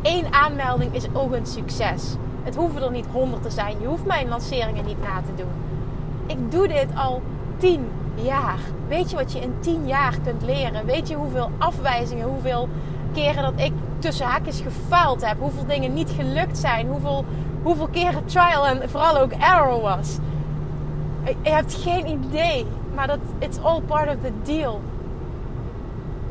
één 0.04 0.34
aanmelding 0.34 0.96
is 0.96 1.08
ook 1.14 1.34
een 1.34 1.46
succes. 1.46 2.16
Het 2.44 2.56
hoeven 2.56 2.84
er 2.84 2.92
niet 2.92 3.08
honderd 3.12 3.44
te 3.44 3.50
zijn. 3.50 3.76
Je 3.80 3.88
hoeft 3.88 4.06
mijn 4.06 4.28
lanceringen 4.28 4.86
niet 4.86 5.02
na 5.02 5.22
te 5.22 5.36
doen. 5.36 5.52
Ik 6.26 6.52
doe 6.52 6.68
dit 6.68 6.88
al 6.96 7.22
tien 7.58 7.88
jaar. 8.16 8.60
Weet 8.88 9.10
je 9.10 9.16
wat 9.16 9.32
je 9.32 9.40
in 9.40 9.54
tien 9.60 9.88
jaar 9.88 10.18
kunt 10.24 10.42
leren? 10.42 10.86
Weet 10.86 11.08
je 11.08 11.16
hoeveel 11.16 11.50
afwijzingen, 11.58 12.28
hoeveel 12.28 12.70
keren 13.14 13.44
dat 13.44 13.54
ik 13.56 13.74
tussen 14.00 14.26
haakjes 14.26 14.62
gefaald 14.62 15.26
heb? 15.26 15.40
Hoeveel 15.40 15.66
dingen 15.66 15.94
niet 15.94 16.10
gelukt 16.10 16.58
zijn? 16.58 16.88
Hoeveel, 16.88 17.26
hoeveel 17.64 17.88
keren 17.88 18.26
trial 18.26 18.68
en 18.68 18.90
vooral 18.90 19.18
ook 19.18 19.32
error 19.32 19.82
was? 19.82 20.18
Je 21.24 21.50
hebt 21.50 21.74
geen 21.74 22.08
idee. 22.08 22.66
Maar 22.96 23.08
dat 23.08 23.20
it's 23.40 23.58
all 23.58 23.82
part 23.82 24.08
of 24.08 24.16
the 24.24 24.32
deal. 24.44 24.82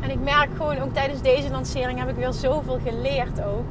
En 0.03 0.11
ik 0.11 0.21
merk 0.21 0.49
gewoon, 0.57 0.79
ook 0.79 0.93
tijdens 0.93 1.23
deze 1.23 1.51
lancering 1.51 1.99
heb 1.99 2.09
ik 2.09 2.17
weer 2.17 2.33
zoveel 2.33 2.79
geleerd 2.85 3.43
ook. 3.43 3.67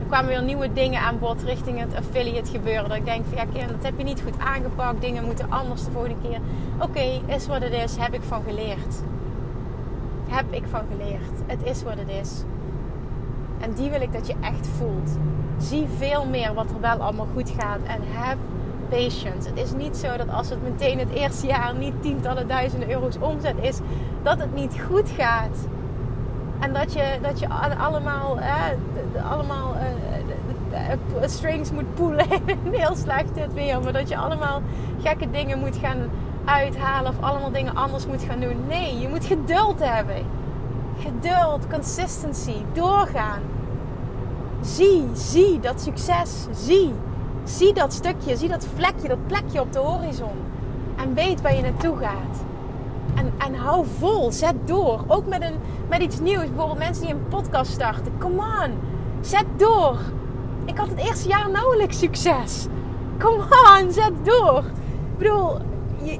Er 0.00 0.06
kwamen 0.06 0.28
weer 0.28 0.42
nieuwe 0.42 0.72
dingen 0.72 1.00
aan 1.00 1.18
bod 1.18 1.42
richting 1.42 1.80
het 1.80 1.94
affiliate 1.94 2.50
gebeuren. 2.50 2.88
Dat 2.88 2.98
ik 2.98 3.04
denk 3.04 3.24
van 3.26 3.36
ja 3.36 3.44
Kim, 3.52 3.68
dat 3.68 3.82
heb 3.82 3.98
je 3.98 4.04
niet 4.04 4.22
goed 4.22 4.38
aangepakt. 4.38 5.00
Dingen 5.00 5.24
moeten 5.24 5.50
anders 5.50 5.84
de 5.84 5.90
volgende 5.90 6.16
keer. 6.22 6.38
Oké, 6.80 7.20
is 7.34 7.46
wat 7.46 7.62
het 7.62 7.72
is. 7.72 7.96
Heb 7.96 8.14
ik 8.14 8.22
van 8.22 8.42
geleerd. 8.46 9.02
Heb 10.28 10.52
ik 10.52 10.62
van 10.70 10.82
geleerd. 10.90 11.32
Het 11.46 11.62
is 11.62 11.82
wat 11.82 11.98
het 11.98 12.08
is. 12.08 12.42
En 13.60 13.72
die 13.72 13.90
wil 13.90 14.00
ik 14.00 14.12
dat 14.12 14.26
je 14.26 14.34
echt 14.40 14.66
voelt. 14.66 15.10
Zie 15.58 15.86
veel 15.96 16.26
meer 16.26 16.54
wat 16.54 16.70
er 16.70 16.80
wel 16.80 16.98
allemaal 16.98 17.28
goed 17.34 17.52
gaat. 17.58 17.80
En 17.86 18.00
heb 18.04 18.38
patience. 18.88 19.48
Het 19.48 19.58
is 19.58 19.72
niet 19.72 19.96
zo 19.96 20.16
dat 20.16 20.30
als 20.30 20.50
het 20.50 20.62
meteen 20.62 20.98
het 20.98 21.10
eerste 21.10 21.46
jaar 21.46 21.74
niet 21.74 22.02
tientallen 22.02 22.48
duizenden 22.48 22.90
euro's 22.90 23.16
omzet 23.18 23.56
is, 23.60 23.78
dat 24.22 24.38
het 24.38 24.54
niet 24.54 24.76
goed 24.88 25.10
gaat. 25.10 25.56
En 26.60 26.72
dat 26.72 26.92
je, 26.92 27.18
dat 27.22 27.38
je 27.38 27.48
allemaal, 27.78 28.38
eh, 28.38 29.30
allemaal 29.30 29.74
uh, 30.72 31.28
strings 31.28 31.70
moet 31.70 31.94
poelen. 31.94 32.26
Heel 32.70 32.96
slecht 32.96 33.34
dit 33.34 33.52
weer. 33.54 33.80
Maar 33.80 33.92
dat 33.92 34.08
je 34.08 34.16
allemaal 34.16 34.62
gekke 35.02 35.30
dingen 35.30 35.58
moet 35.58 35.76
gaan 35.76 36.10
uithalen. 36.44 37.10
Of 37.10 37.20
allemaal 37.20 37.52
dingen 37.52 37.74
anders 37.74 38.06
moet 38.06 38.22
gaan 38.22 38.40
doen. 38.40 38.66
Nee, 38.68 38.98
je 38.98 39.08
moet 39.08 39.24
geduld 39.24 39.78
hebben. 39.78 40.26
Geduld, 40.98 41.66
consistency, 41.70 42.56
doorgaan. 42.72 43.40
Zie, 44.60 45.08
zie 45.12 45.60
dat 45.60 45.80
succes. 45.80 46.46
Zie. 46.52 46.94
Zie 47.46 47.72
dat 47.72 47.92
stukje, 47.92 48.36
zie 48.36 48.48
dat 48.48 48.66
vlekje, 48.74 49.08
dat 49.08 49.26
plekje 49.26 49.60
op 49.60 49.72
de 49.72 49.78
horizon. 49.78 50.36
En 50.96 51.14
weet 51.14 51.40
waar 51.42 51.56
je 51.56 51.62
naartoe 51.62 51.96
gaat. 51.96 52.44
En, 53.14 53.32
en 53.38 53.54
hou 53.54 53.86
vol, 53.98 54.32
zet 54.32 54.54
door. 54.64 55.04
Ook 55.06 55.26
met, 55.26 55.42
een, 55.42 55.54
met 55.88 56.02
iets 56.02 56.20
nieuws. 56.20 56.46
Bijvoorbeeld 56.46 56.78
mensen 56.78 57.04
die 57.04 57.14
een 57.14 57.28
podcast 57.28 57.70
starten. 57.70 58.12
Come 58.18 58.36
on, 58.36 58.72
zet 59.20 59.44
door. 59.56 59.98
Ik 60.64 60.78
had 60.78 60.88
het 60.88 60.98
eerste 60.98 61.28
jaar 61.28 61.50
nauwelijks 61.50 61.98
succes. 61.98 62.66
Come 63.18 63.44
on, 63.80 63.92
zet 63.92 64.12
door. 64.22 64.58
Ik 65.12 65.18
bedoel, 65.18 65.58
je, 66.02 66.18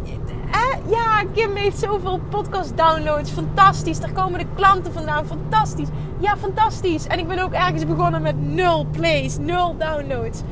eh, 0.50 0.90
ja, 0.90 1.22
Kim 1.32 1.54
heeft 1.54 1.78
zoveel 1.78 2.20
podcast 2.28 2.76
downloads. 2.76 3.30
Fantastisch. 3.30 4.00
Daar 4.00 4.12
komen 4.12 4.38
de 4.38 4.46
klanten 4.54 4.92
vandaan. 4.92 5.26
Fantastisch. 5.26 5.88
Ja, 6.18 6.36
fantastisch. 6.36 7.06
En 7.06 7.18
ik 7.18 7.28
ben 7.28 7.38
ook 7.38 7.52
ergens 7.52 7.86
begonnen 7.86 8.22
met 8.22 8.40
nul 8.40 8.86
plays, 8.90 9.38
nul 9.38 9.76
downloads. 9.78 10.42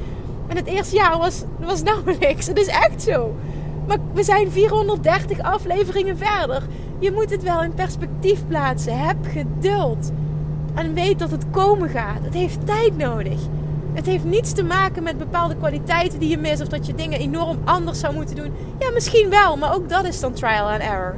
En 0.46 0.57
het 0.57 0.66
eerste 0.66 0.96
jaar 0.96 1.18
was, 1.18 1.42
was 1.59 1.83
niks. 2.20 2.46
Het 2.46 2.59
is 2.59 2.66
echt 2.66 3.02
zo. 3.02 3.35
Maar 3.87 3.98
we 4.12 4.22
zijn 4.22 4.50
430 4.50 5.40
afleveringen 5.40 6.18
verder. 6.18 6.62
Je 6.98 7.12
moet 7.12 7.30
het 7.30 7.42
wel 7.42 7.62
in 7.62 7.74
perspectief 7.74 8.46
plaatsen. 8.46 8.98
Heb 9.07 9.16
geduld. 9.22 10.11
En 10.74 10.94
weet 10.94 11.18
dat 11.18 11.30
het 11.30 11.44
komen 11.50 11.88
gaat. 11.88 12.24
Het 12.24 12.35
heeft 12.35 12.66
tijd 12.66 12.96
nodig. 12.96 13.40
Het 13.92 14.07
heeft 14.07 14.24
niets 14.24 14.52
te 14.52 14.64
maken 14.64 15.02
met 15.02 15.18
bepaalde 15.18 15.57
kwaliteiten 15.57 16.18
die 16.18 16.28
je 16.28 16.38
mist. 16.38 16.62
Of 16.62 16.68
dat 16.68 16.87
je 16.87 16.94
dingen 16.94 17.18
enorm 17.18 17.59
anders 17.64 18.00
zou 18.00 18.14
moeten 18.14 18.37
doen. 18.37 18.52
Ja, 18.78 18.90
misschien 18.90 19.30
wel. 19.30 19.57
Maar 19.57 19.74
ook 19.74 19.88
dat 19.88 20.04
is 20.04 20.20
dan 20.20 20.33
trial 20.33 20.70
and 20.70 20.83
error. 20.83 21.16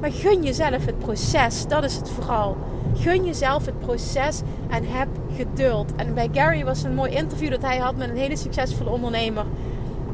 Maar 0.00 0.12
gun 0.12 0.42
jezelf 0.42 0.84
het 0.84 0.98
proces. 0.98 1.66
Dat 1.66 1.84
is 1.84 1.96
het 1.96 2.10
vooral. 2.10 2.56
Gun 3.00 3.24
jezelf 3.24 3.66
het 3.66 3.78
proces 3.78 4.40
en 4.68 4.84
heb 4.84 5.08
geduld. 5.36 5.94
En 5.96 6.14
bij 6.14 6.28
Gary 6.32 6.64
was 6.64 6.82
een 6.82 6.94
mooi 6.94 7.12
interview 7.12 7.50
dat 7.50 7.62
hij 7.62 7.78
had 7.78 7.96
met 7.96 8.08
een 8.08 8.16
hele 8.16 8.36
succesvolle 8.36 8.90
ondernemer. 8.90 9.44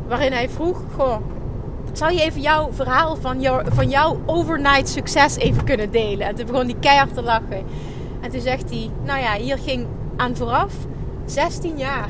Waarin 0.09 0.33
hij 0.33 0.49
vroeg: 0.49 0.83
Goh, 0.97 1.17
zou 1.93 2.13
je 2.13 2.23
even 2.23 2.41
jouw 2.41 2.73
verhaal 2.73 3.17
van, 3.17 3.45
van 3.65 3.89
jouw 3.89 4.21
overnight 4.27 4.89
succes 4.89 5.37
even 5.37 5.65
kunnen 5.65 5.91
delen? 5.91 6.27
En 6.27 6.35
toen 6.35 6.47
begon 6.47 6.65
hij 6.65 6.77
keihard 6.81 7.15
te 7.15 7.23
lachen. 7.23 7.65
En 8.21 8.31
toen 8.31 8.41
zegt 8.41 8.71
hij: 8.71 8.91
Nou 9.05 9.21
ja, 9.21 9.35
hier 9.35 9.59
ging 9.59 9.87
aan 10.17 10.37
vooraf 10.37 10.75
16 11.25 11.79
jaar 11.79 12.09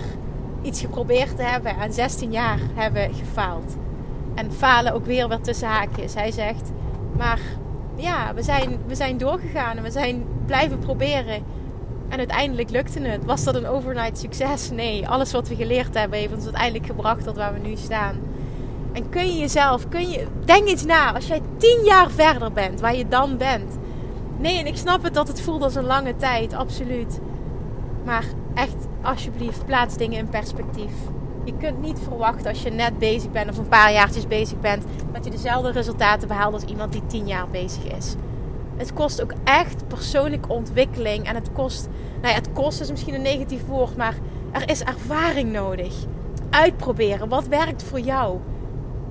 iets 0.63 0.81
geprobeerd 0.81 1.37
te 1.37 1.43
hebben 1.43 1.77
en 1.77 1.93
16 1.93 2.33
jaar 2.33 2.59
hebben 2.75 3.15
gefaald. 3.15 3.77
En 4.35 4.53
falen 4.53 4.93
ook 4.93 5.07
weer 5.07 5.29
wat 5.29 5.45
tussen 5.45 5.69
haakjes. 5.69 6.15
Hij 6.15 6.31
zegt: 6.31 6.71
Maar 7.17 7.41
ja, 7.97 8.35
we 8.35 8.43
zijn, 8.43 8.79
we 8.87 8.95
zijn 8.95 9.19
doorgegaan 9.19 9.77
en 9.77 9.83
we 9.83 9.91
zijn 9.91 10.25
blijven 10.47 10.79
proberen. 10.79 11.43
En 12.09 12.19
uiteindelijk 12.19 12.71
lukte 12.71 13.01
het. 13.01 13.25
Was 13.25 13.45
dat 13.45 13.55
een 13.55 13.67
overnight 13.67 14.19
succes? 14.19 14.71
Nee, 14.71 15.09
alles 15.09 15.33
wat 15.33 15.49
we 15.49 15.55
geleerd 15.55 15.95
hebben 15.95 16.19
heeft 16.19 16.35
ons 16.35 16.45
uiteindelijk 16.45 16.87
gebracht 16.87 17.25
tot 17.25 17.37
waar 17.37 17.55
we 17.55 17.69
nu 17.69 17.77
staan. 17.77 18.17
En 18.93 19.09
kun 19.09 19.27
je 19.27 19.39
jezelf, 19.39 19.89
kun 19.89 20.11
je, 20.11 20.27
denk 20.45 20.69
eens 20.69 20.85
na, 20.85 21.15
als 21.15 21.27
jij 21.27 21.41
tien 21.57 21.85
jaar 21.85 22.11
verder 22.11 22.53
bent, 22.53 22.81
waar 22.81 22.97
je 22.97 23.09
dan 23.09 23.37
bent. 23.37 23.79
Nee, 24.39 24.59
en 24.59 24.67
ik 24.67 24.77
snap 24.77 25.03
het 25.03 25.15
dat 25.15 25.29
het 25.29 25.41
voelt 25.41 25.63
als 25.63 25.75
een 25.75 25.85
lange 25.85 26.17
tijd, 26.17 26.55
absoluut. 26.55 27.21
Maar 28.05 28.25
echt, 28.55 28.77
alsjeblieft, 29.03 29.67
plaats 29.67 29.97
dingen 29.97 30.19
in 30.19 30.29
perspectief. 30.29 30.93
Je 31.45 31.57
kunt 31.57 31.83
niet 31.83 31.99
verwachten 32.09 32.49
als 32.49 32.63
je 32.63 32.71
net 32.71 32.99
bezig 32.99 33.31
bent 33.31 33.51
of 33.51 33.59
een 33.59 33.69
paar 33.69 33.93
jaartjes 33.93 34.27
bezig 34.27 34.61
bent, 34.61 34.85
dat 35.13 35.25
je 35.25 35.31
dezelfde 35.31 35.71
resultaten 35.71 36.29
behaalt 36.29 36.55
als 36.55 36.65
iemand 36.65 36.93
die 36.93 37.07
tien 37.07 37.27
jaar 37.27 37.49
bezig 37.49 37.85
is. 37.85 38.15
Het 38.77 38.93
kost 38.93 39.23
ook 39.23 39.33
echt 39.45 39.89
persoonlijke 39.89 40.49
ontwikkeling. 40.49 41.27
En 41.27 41.35
het 41.35 41.53
kost, 41.53 41.89
nou 42.15 42.29
ja, 42.29 42.35
het 42.35 42.53
kost 42.53 42.81
is 42.81 42.91
misschien 42.91 43.15
een 43.15 43.23
negatief 43.23 43.67
woord, 43.67 43.97
maar 43.97 44.15
er 44.53 44.69
is 44.69 44.83
ervaring 44.83 45.53
nodig. 45.53 45.95
Uitproberen. 46.51 47.29
Wat 47.29 47.47
werkt 47.47 47.83
voor 47.83 48.01
jou? 48.01 48.39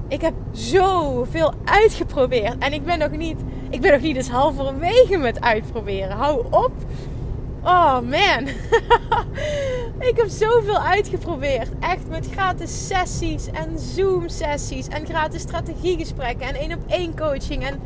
Ik 0.08 0.22
heb 0.22 0.34
zoveel 0.52 1.54
uitgeprobeerd. 1.66 2.58
En 2.58 2.74
ik 2.74 2.86
ben 2.86 3.00
nog 3.00 3.12
niet, 3.12 3.40
ik 3.70 3.82
ben 3.82 3.92
nog 3.92 4.02
niet 4.02 4.16
eens 4.16 4.30
halverwege 4.30 5.18
met 5.18 5.42
uitproberen. 5.42 6.18
Hou 6.18 6.46
op. 6.50 6.72
Oh 7.64 8.00
man. 8.00 8.48
ik 10.10 10.14
heb 10.16 10.28
zoveel 10.28 10.80
uitgeprobeerd. 10.80 11.70
Echt 11.80 12.08
met 12.08 12.28
gratis 12.32 12.88
sessies 12.88 13.48
en 13.48 13.80
Zoom 13.80 14.30
sessies 14.30 14.88
en 14.88 15.06
gratis 15.06 15.42
strategiegesprekken 15.42 16.48
en 16.48 16.56
één 16.56 16.74
op 16.74 16.84
één 16.88 17.16
coaching. 17.16 17.66
En 17.66 17.80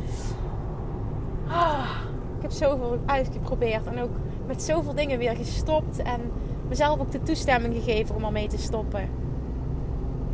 ik 2.36 2.41
heb 2.41 2.51
zoveel 2.51 2.99
uitgeprobeerd. 3.05 3.86
En 3.86 4.01
ook 4.01 4.15
met 4.45 4.63
zoveel 4.63 4.93
dingen 4.93 5.17
weer 5.17 5.36
gestopt. 5.36 5.97
En 5.97 6.21
mezelf 6.67 6.99
ook 6.99 7.12
de 7.12 7.23
toestemming 7.23 7.73
gegeven 7.75 8.15
om 8.15 8.23
ermee 8.23 8.47
te 8.47 8.57
stoppen. 8.57 9.10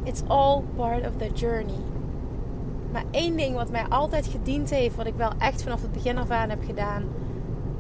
It's 0.04 0.22
all 0.28 0.62
part 0.76 1.08
of 1.08 1.16
the 1.18 1.30
journey. 1.34 1.82
Maar 2.92 3.04
één 3.12 3.38
ding 3.38 3.56
wat 3.56 3.70
mij 3.70 3.86
altijd 3.90 4.28
gediend 4.28 4.70
heeft, 4.70 4.96
wat 4.96 5.06
ik 5.06 5.16
wel 5.16 5.32
echt 5.38 5.64
vanaf 5.64 5.82
het 5.82 5.92
begin 5.92 6.18
af 6.18 6.30
aan 6.30 6.50
heb 6.50 6.64
gedaan, 6.66 7.04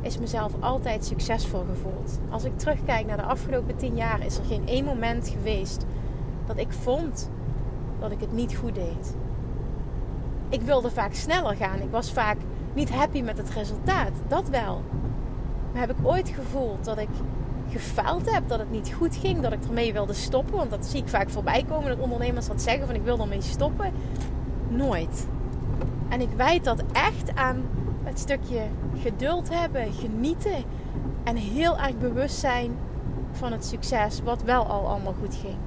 is 0.01 0.17
mezelf 0.17 0.51
altijd 0.59 1.05
succesvol 1.05 1.65
gevoeld. 1.69 2.19
Als 2.29 2.43
ik 2.43 2.57
terugkijk 2.57 3.05
naar 3.05 3.17
de 3.17 3.23
afgelopen 3.23 3.75
tien 3.75 3.95
jaar, 3.95 4.25
is 4.25 4.37
er 4.37 4.45
geen 4.45 4.67
één 4.67 4.85
moment 4.85 5.29
geweest 5.29 5.85
dat 6.45 6.57
ik 6.57 6.71
vond 6.71 7.29
dat 7.99 8.11
ik 8.11 8.19
het 8.19 8.31
niet 8.31 8.55
goed 8.55 8.75
deed. 8.75 9.15
Ik 10.49 10.61
wilde 10.61 10.91
vaak 10.91 11.13
sneller 11.13 11.55
gaan. 11.55 11.81
Ik 11.81 11.91
was 11.91 12.11
vaak 12.11 12.37
niet 12.73 12.91
happy 12.91 13.21
met 13.21 13.37
het 13.37 13.49
resultaat. 13.49 14.11
Dat 14.27 14.49
wel. 14.49 14.81
Maar 15.71 15.81
heb 15.81 15.91
ik 15.91 16.07
ooit 16.07 16.29
gevoeld 16.29 16.85
dat 16.85 16.97
ik 16.97 17.09
gefaald 17.69 18.31
heb, 18.31 18.47
dat 18.47 18.59
het 18.59 18.71
niet 18.71 18.93
goed 18.97 19.15
ging, 19.15 19.41
dat 19.41 19.53
ik 19.53 19.63
ermee 19.63 19.93
wilde 19.93 20.13
stoppen? 20.13 20.55
Want 20.55 20.69
dat 20.69 20.85
zie 20.85 21.01
ik 21.01 21.07
vaak 21.07 21.29
voorbij 21.29 21.65
komen, 21.69 21.89
dat 21.89 21.99
ondernemers 21.99 22.47
dat 22.47 22.61
zeggen 22.61 22.85
van 22.85 22.95
ik 22.95 23.03
wil 23.03 23.19
ermee 23.19 23.41
stoppen. 23.41 23.91
Nooit. 24.69 25.27
En 26.09 26.21
ik 26.21 26.29
wijd 26.35 26.63
dat 26.63 26.83
echt 26.91 27.35
aan 27.35 27.63
het 28.03 28.19
stukje 28.19 28.61
geduld 29.01 29.49
hebben, 29.49 29.93
genieten 29.93 30.63
en 31.23 31.35
heel 31.35 31.77
erg 31.77 31.97
bewust 31.97 32.39
zijn 32.39 32.71
van 33.31 33.51
het 33.51 33.65
succes, 33.65 34.21
wat 34.23 34.43
wel 34.43 34.65
al 34.65 34.87
allemaal 34.87 35.15
goed 35.21 35.35
ging. 35.35 35.57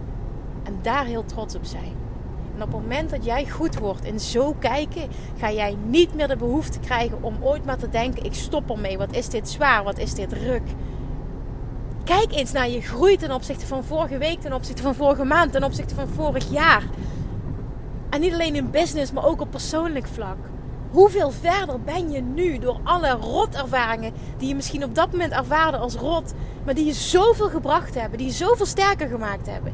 En 0.63 0.79
daar 0.83 1.05
heel 1.05 1.25
trots 1.25 1.55
op 1.55 1.65
zijn. 1.65 2.06
En 2.57 2.63
op 2.63 2.73
het 2.73 2.81
moment 2.81 3.11
dat 3.11 3.25
jij 3.25 3.49
goed 3.49 3.79
wordt 3.79 4.05
in 4.05 4.21
zo 4.21 4.55
kijken, 4.59 5.09
ga 5.39 5.53
jij 5.53 5.77
niet 5.87 6.15
meer 6.15 6.29
de 6.29 6.37
behoefte 6.37 6.79
krijgen 6.79 7.23
om 7.23 7.37
ooit 7.41 7.65
maar 7.65 7.79
te 7.79 7.89
denken: 7.89 8.25
ik 8.25 8.35
stop 8.35 8.71
ermee. 8.71 8.99
Wat 8.99 9.13
is 9.13 9.29
dit 9.29 9.49
zwaar? 9.49 9.85
Wat 9.85 9.99
is 9.99 10.15
dit 10.15 10.33
ruk? 10.33 10.63
Kijk 12.05 12.33
eens 12.33 12.53
naar 12.53 12.69
je 12.69 12.81
groei 12.81 13.17
ten 13.17 13.33
opzichte 13.33 13.67
van 13.67 13.85
vorige 13.85 14.19
week, 14.19 14.41
ten 14.41 14.53
opzichte 14.53 14.83
van 14.83 14.95
vorige 14.95 15.25
maand, 15.25 15.53
ten 15.53 15.65
opzichte 15.65 15.95
van 15.95 16.09
vorig 16.09 16.51
jaar. 16.51 16.83
En 18.11 18.21
niet 18.21 18.33
alleen 18.33 18.55
in 18.55 18.71
business, 18.71 19.13
maar 19.13 19.25
ook 19.25 19.41
op 19.41 19.51
persoonlijk 19.51 20.07
vlak. 20.07 20.37
Hoeveel 20.91 21.31
verder 21.31 21.81
ben 21.81 22.11
je 22.11 22.21
nu 22.21 22.59
door 22.59 22.81
alle 22.83 23.11
rotervaringen 23.11 24.13
die 24.39 24.49
je 24.49 24.55
misschien 24.55 24.85
op 24.85 24.95
dat 24.95 25.13
moment 25.13 25.33
ervaarde 25.33 25.77
als 25.77 25.95
rot, 25.95 26.33
maar 26.65 26.75
die 26.75 26.87
je 26.87 26.93
zoveel 26.93 27.49
gebracht 27.49 27.95
hebben, 27.95 28.19
die 28.19 28.27
je 28.27 28.33
zoveel 28.33 28.67
sterker 28.67 29.09
gemaakt 29.09 29.47
hebben? 29.47 29.73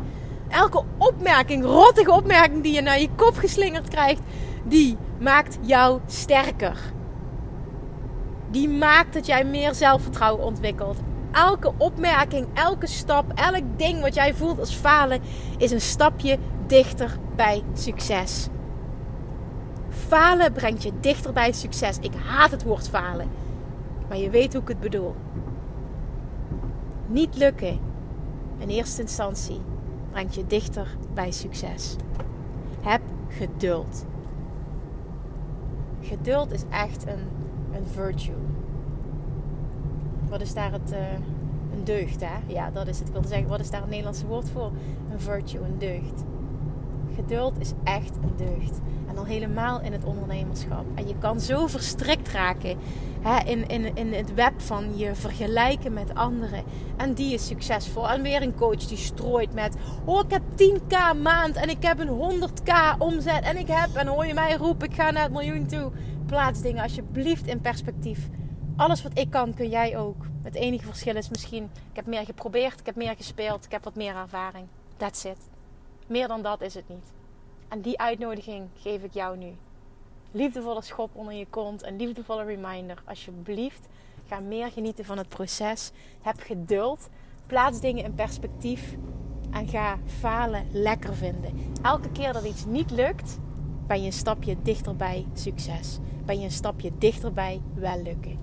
Elke 0.52 0.84
opmerking, 0.98 1.64
rottige 1.64 2.10
opmerking 2.10 2.62
die 2.62 2.72
je 2.72 2.80
naar 2.80 3.00
je 3.00 3.08
kop 3.16 3.36
geslingerd 3.36 3.88
krijgt, 3.88 4.20
die 4.64 4.96
maakt 5.18 5.58
jou 5.60 6.00
sterker. 6.06 6.78
Die 8.50 8.68
maakt 8.68 9.14
dat 9.14 9.26
jij 9.26 9.44
meer 9.44 9.74
zelfvertrouwen 9.74 10.44
ontwikkelt. 10.44 10.98
Elke 11.30 11.72
opmerking, 11.78 12.46
elke 12.54 12.86
stap, 12.86 13.32
elk 13.34 13.62
ding 13.76 14.00
wat 14.00 14.14
jij 14.14 14.34
voelt 14.34 14.58
als 14.58 14.74
falen, 14.74 15.20
is 15.58 15.70
een 15.70 15.80
stapje 15.80 16.38
dichter 16.66 17.18
bij 17.36 17.62
succes. 17.74 18.48
Falen 19.88 20.52
brengt 20.52 20.82
je 20.82 20.92
dichter 21.00 21.32
bij 21.32 21.52
succes. 21.52 21.98
Ik 22.00 22.12
haat 22.26 22.50
het 22.50 22.64
woord 22.64 22.88
falen. 22.88 23.30
Maar 24.08 24.18
je 24.18 24.30
weet 24.30 24.52
hoe 24.52 24.62
ik 24.62 24.68
het 24.68 24.80
bedoel. 24.80 25.14
Niet 27.06 27.36
lukken 27.36 27.80
in 28.58 28.68
eerste 28.68 29.02
instantie 29.02 29.60
brengt 30.12 30.34
je 30.34 30.46
dichter 30.46 30.96
bij 31.14 31.30
succes. 31.30 31.96
Heb 32.80 33.00
geduld. 33.28 34.04
Geduld 36.00 36.52
is 36.52 36.62
echt 36.70 37.06
een, 37.06 37.28
een 37.72 37.86
virtue. 37.86 38.34
Wat 40.28 40.40
is 40.40 40.54
daar 40.54 40.72
het, 40.72 40.92
uh, 40.92 41.12
een 41.72 41.84
deugd, 41.84 42.20
hè? 42.20 42.36
Ja, 42.46 42.70
dat 42.70 42.86
is 42.86 42.98
het. 42.98 43.06
Ik 43.06 43.12
wilde 43.12 43.28
zeggen, 43.28 43.48
wat 43.48 43.60
is 43.60 43.70
daar 43.70 43.80
het 43.80 43.88
Nederlandse 43.88 44.26
woord 44.26 44.50
voor? 44.50 44.70
Een 45.12 45.20
virtue, 45.20 45.60
een 45.64 45.78
deugd. 45.78 46.24
Geduld 47.14 47.60
is 47.60 47.72
echt 47.84 48.16
een 48.16 48.36
deugd. 48.36 48.80
En 49.08 49.14
dan 49.14 49.26
helemaal 49.26 49.80
in 49.80 49.92
het 49.92 50.04
ondernemerschap. 50.04 50.84
En 50.94 51.08
je 51.08 51.18
kan 51.18 51.40
zo 51.40 51.66
verstrikt 51.66 52.28
raken 52.28 52.78
hè, 53.20 53.38
in, 53.44 53.68
in, 53.68 53.96
in 53.96 54.12
het 54.12 54.34
web 54.34 54.60
van 54.60 54.98
je 54.98 55.14
vergelijken 55.14 55.92
met 55.92 56.14
anderen. 56.14 56.64
En 56.96 57.14
die 57.14 57.34
is 57.34 57.46
succesvol. 57.46 58.08
En 58.08 58.22
weer 58.22 58.42
een 58.42 58.54
coach 58.54 58.86
die 58.86 58.96
strooit 58.96 59.54
met: 59.54 59.76
Oh, 60.04 60.20
ik 60.24 60.30
heb 60.30 60.42
10k 60.42 61.22
maand 61.22 61.56
en 61.56 61.68
ik 61.68 61.82
heb 61.82 61.98
een 61.98 62.40
100k 62.42 62.98
omzet. 62.98 63.44
En 63.44 63.56
ik 63.56 63.68
heb, 63.68 63.94
en 63.94 64.06
hoor 64.06 64.26
je 64.26 64.34
mij 64.34 64.56
roepen: 64.56 64.88
Ik 64.88 64.94
ga 64.94 65.10
naar 65.10 65.22
het 65.22 65.32
miljoen 65.32 65.66
toe. 65.66 65.90
Plaats 66.26 66.60
dingen 66.60 66.82
alsjeblieft 66.82 67.46
in 67.46 67.60
perspectief. 67.60 68.28
Alles 68.76 69.02
wat 69.02 69.18
ik 69.18 69.30
kan, 69.30 69.54
kun 69.54 69.68
jij 69.68 69.98
ook. 69.98 70.26
Het 70.42 70.54
enige 70.54 70.86
verschil 70.86 71.16
is 71.16 71.28
misschien: 71.28 71.64
ik 71.64 71.96
heb 71.96 72.06
meer 72.06 72.24
geprobeerd, 72.24 72.80
ik 72.80 72.86
heb 72.86 72.96
meer 72.96 73.14
gespeeld, 73.16 73.64
ik 73.64 73.70
heb 73.70 73.84
wat 73.84 73.94
meer 73.94 74.16
ervaring. 74.16 74.66
That's 74.96 75.24
it. 75.24 75.51
Meer 76.12 76.28
dan 76.28 76.42
dat 76.42 76.60
is 76.60 76.74
het 76.74 76.88
niet. 76.88 77.12
En 77.68 77.80
die 77.80 77.98
uitnodiging 77.98 78.68
geef 78.74 79.02
ik 79.02 79.14
jou 79.14 79.36
nu. 79.36 79.52
Liefdevolle 80.30 80.82
schop 80.82 81.10
onder 81.12 81.34
je 81.34 81.46
kont. 81.50 81.86
Een 81.86 81.96
liefdevolle 81.96 82.44
reminder. 82.44 83.02
Alsjeblieft, 83.04 83.88
ga 84.26 84.40
meer 84.40 84.70
genieten 84.70 85.04
van 85.04 85.18
het 85.18 85.28
proces. 85.28 85.90
Heb 86.22 86.40
geduld. 86.40 87.08
Plaats 87.46 87.80
dingen 87.80 88.04
in 88.04 88.14
perspectief. 88.14 88.96
En 89.50 89.68
ga 89.68 89.98
falen 90.06 90.66
lekker 90.72 91.14
vinden. 91.14 91.74
Elke 91.82 92.10
keer 92.10 92.32
dat 92.32 92.44
iets 92.44 92.64
niet 92.64 92.90
lukt, 92.90 93.38
ben 93.86 94.00
je 94.00 94.06
een 94.06 94.12
stapje 94.12 94.56
dichterbij 94.62 95.26
succes. 95.34 95.98
Ben 96.24 96.38
je 96.38 96.44
een 96.44 96.50
stapje 96.50 96.90
dichterbij 96.98 97.60
wellukken. 97.74 98.38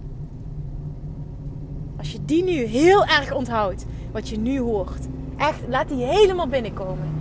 Als 1.97 2.11
je 2.11 2.25
die 2.25 2.43
nu 2.43 2.63
heel 2.63 3.05
erg 3.05 3.33
onthoudt, 3.33 3.85
wat 4.11 4.29
je 4.29 4.37
nu 4.37 4.59
hoort, 4.59 5.07
echt, 5.37 5.67
laat 5.67 5.89
die 5.89 6.05
helemaal 6.05 6.47
binnenkomen. 6.47 7.18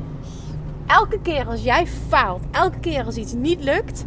Elke 0.89 1.21
keer 1.21 1.47
als 1.47 1.63
jij 1.63 1.87
faalt, 1.87 2.43
elke 2.51 2.79
keer 2.79 3.05
als 3.05 3.17
iets 3.17 3.33
niet 3.33 3.65
lukt, 3.65 4.05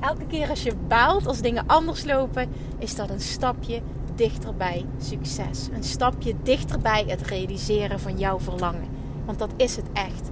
elke 0.00 0.26
keer 0.26 0.48
als 0.48 0.62
je 0.62 0.72
baalt, 0.88 1.26
als 1.26 1.40
dingen 1.40 1.66
anders 1.66 2.04
lopen, 2.04 2.48
is 2.78 2.96
dat 2.96 3.10
een 3.10 3.20
stapje 3.20 3.80
dichterbij 4.14 4.86
succes. 4.98 5.68
Een 5.72 5.84
stapje 5.84 6.34
dichterbij 6.42 7.04
het 7.06 7.22
realiseren 7.22 8.00
van 8.00 8.18
jouw 8.18 8.40
verlangen. 8.40 8.88
Want 9.24 9.38
dat 9.38 9.50
is 9.56 9.76
het 9.76 9.86
echt. 9.92 10.30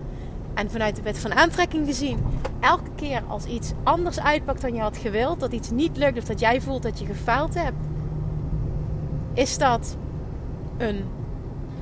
En 0.54 0.70
vanuit 0.70 0.96
de 0.96 1.02
wet 1.02 1.18
van 1.18 1.34
aantrekking 1.34 1.86
gezien, 1.86 2.18
elke 2.60 2.90
keer 2.94 3.22
als 3.26 3.44
iets 3.44 3.72
anders 3.82 4.20
uitpakt 4.20 4.60
dan 4.60 4.74
je 4.74 4.80
had 4.80 4.96
gewild, 4.96 5.40
dat 5.40 5.52
iets 5.52 5.70
niet 5.70 5.96
lukt 5.96 6.18
of 6.18 6.24
dat 6.24 6.40
jij 6.40 6.60
voelt 6.60 6.82
dat 6.82 6.98
je 6.98 7.06
gefaald 7.06 7.54
hebt, 7.54 7.86
is 9.32 9.58
dat 9.58 9.96
een, 10.76 11.04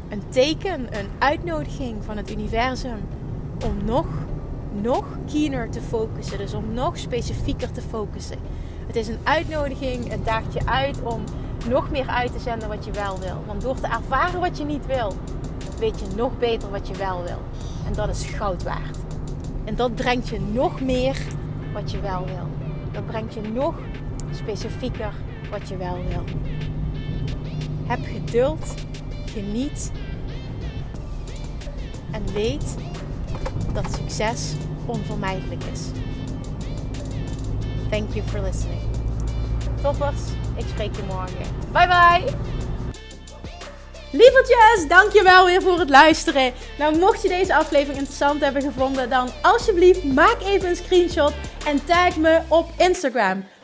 een 0.08 0.22
teken, 0.28 0.98
een 0.98 1.08
uitnodiging 1.18 2.04
van 2.04 2.16
het 2.16 2.30
universum 2.30 2.98
om 3.64 3.84
nog, 3.84 4.06
nog 4.80 5.04
keener 5.32 5.70
te 5.70 5.80
focussen. 5.80 6.38
Dus 6.38 6.54
om 6.54 6.74
nog 6.74 6.98
specifieker 6.98 7.70
te 7.70 7.80
focussen. 7.80 8.38
Het 8.86 8.96
is 8.96 9.08
een 9.08 9.18
uitnodiging, 9.22 10.10
het 10.10 10.24
daagt 10.24 10.52
je 10.52 10.66
uit 10.66 11.02
om 11.02 11.24
nog 11.68 11.90
meer 11.90 12.06
uit 12.06 12.32
te 12.32 12.38
zenden 12.38 12.68
wat 12.68 12.84
je 12.84 12.90
wel 12.90 13.18
wil. 13.18 13.42
Want 13.46 13.62
door 13.62 13.80
te 13.80 13.86
ervaren 13.86 14.40
wat 14.40 14.58
je 14.58 14.64
niet 14.64 14.86
wil, 14.86 15.12
weet 15.78 16.00
je 16.00 16.06
nog 16.16 16.38
beter 16.38 16.70
wat 16.70 16.88
je 16.88 16.94
wel 16.94 17.22
wil. 17.22 17.40
En 17.86 17.92
dat 17.92 18.08
is 18.08 18.24
goud 18.24 18.62
waard. 18.62 18.98
En 19.64 19.74
dat 19.74 19.94
brengt 19.94 20.28
je 20.28 20.40
nog 20.40 20.80
meer 20.80 21.16
wat 21.72 21.90
je 21.90 22.00
wel 22.00 22.24
wil. 22.24 22.48
Dat 22.92 23.06
brengt 23.06 23.34
je 23.34 23.40
nog 23.40 23.74
specifieker 24.30 25.12
wat 25.50 25.68
je 25.68 25.76
wel 25.76 25.94
wil. 26.08 26.24
Heb 27.86 27.98
geduld, 28.02 28.74
geniet 29.36 29.90
en 32.12 32.32
weet 32.32 32.74
dat 33.72 33.84
succes 33.94 34.52
onvermijdelijk 34.86 35.62
is. 35.72 35.80
Thank 37.90 38.14
you 38.14 38.26
for 38.26 38.40
listening. 38.40 38.80
Toppers, 39.82 40.20
ik 40.56 40.64
spreek 40.68 40.96
je 40.96 41.02
morgen. 41.02 41.46
Bye 41.72 41.86
bye! 41.86 42.34
Lievertjes, 44.10 44.88
dankjewel 44.88 45.46
weer 45.46 45.62
voor 45.62 45.78
het 45.78 45.90
luisteren. 45.90 46.52
Nou, 46.78 46.98
mocht 46.98 47.22
je 47.22 47.28
deze 47.28 47.54
aflevering 47.54 47.98
interessant 47.98 48.40
hebben 48.40 48.62
gevonden, 48.62 49.10
dan 49.10 49.30
alsjeblieft 49.42 50.04
maak 50.04 50.36
even 50.42 50.68
een 50.68 50.76
screenshot 50.76 51.32
en 51.66 51.84
tag 51.84 52.16
me 52.16 52.40
op 52.48 52.70
Instagram. 52.78 53.44